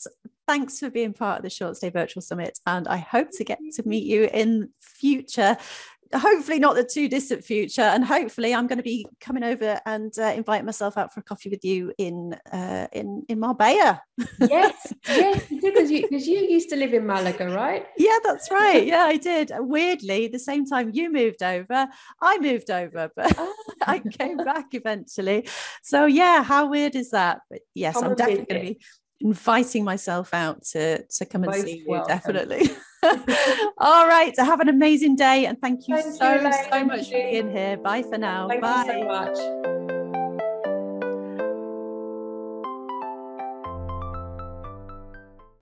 Thanks 0.47 0.79
for 0.79 0.90
being 0.90 1.12
part 1.12 1.38
of 1.38 1.42
the 1.42 1.51
Short 1.51 1.77
Stay 1.77 1.88
Virtual 1.88 2.20
Summit. 2.20 2.59
And 2.66 2.87
I 2.87 2.99
hope 2.99 3.31
to 3.33 3.44
get 3.44 3.59
to 3.75 3.88
meet 3.88 4.05
you 4.05 4.29
in 4.33 4.68
future 4.79 5.57
hopefully 6.14 6.59
not 6.59 6.77
the 6.77 6.85
too 6.85 7.09
distant 7.09 7.44
future 7.44 7.83
and 7.83 8.05
hopefully 8.05 8.55
i'm 8.55 8.66
going 8.66 8.79
to 8.79 8.83
be 8.83 9.07
coming 9.20 9.42
over 9.42 9.81
and 9.87 10.12
uh, 10.18 10.24
invite 10.24 10.64
myself 10.64 10.96
out 10.96 11.12
for 11.12 11.20
a 11.20 11.22
coffee 11.22 11.48
with 11.48 11.64
you 11.64 11.92
in 11.98 12.35
uh, 12.53 12.87
in 12.92 13.24
in 13.29 13.40
marbella. 13.40 14.03
Yes 14.40 14.92
yes 15.09 15.44
because 15.48 15.90
you 15.90 16.03
because 16.03 16.27
you 16.33 16.38
used 16.38 16.68
to 16.70 16.77
live 16.77 16.94
in 16.94 17.07
malaga 17.07 17.48
right? 17.48 17.87
Yeah 17.96 18.18
that's 18.22 18.50
right. 18.61 18.87
Yeah 18.87 19.05
i 19.05 19.16
did. 19.16 19.53
Weirdly 19.59 20.29
the 20.29 20.38
same 20.38 20.66
time 20.66 20.90
you 20.92 21.12
moved 21.12 21.42
over 21.42 21.88
i 22.20 22.38
moved 22.38 22.70
over 22.70 23.11
but 23.16 23.35
oh. 23.38 23.55
i 23.87 23.98
came 23.98 24.37
back 24.37 24.66
eventually. 24.72 25.48
So 25.83 26.07
yeah 26.07 26.42
how 26.42 26.68
weird 26.68 26.94
is 26.94 27.11
that? 27.11 27.40
But 27.50 27.60
yes 27.75 27.96
i'm 27.96 28.15
definitely 28.15 28.46
going 28.46 28.67
to 28.67 28.75
be 28.75 28.81
inviting 29.21 29.85
myself 29.85 30.35
out 30.35 30.62
to 30.65 31.02
to 31.06 31.25
come 31.25 31.44
and 31.44 31.52
Most 31.52 31.65
see 31.65 31.79
you 31.79 31.85
welcome. 31.88 32.08
definitely 32.08 32.71
all 33.79 34.07
right 34.07 34.35
have 34.44 34.61
an 34.61 34.69
amazing 34.69 35.17
day 35.17 35.46
and 35.46 35.61
thank 35.61 35.88
you 35.88 35.96
thank 35.96 36.07
so 36.17 36.38
you, 36.38 36.52
so 36.52 36.85
much 36.85 37.11
for 37.13 37.21
being 37.21 37.50
here. 37.50 37.77
Bye 37.77 38.02
for 38.02 38.19
now. 38.19 38.48
Thank 38.48 38.63
bye 38.63 38.85
so 38.87 39.05
much 39.05 39.73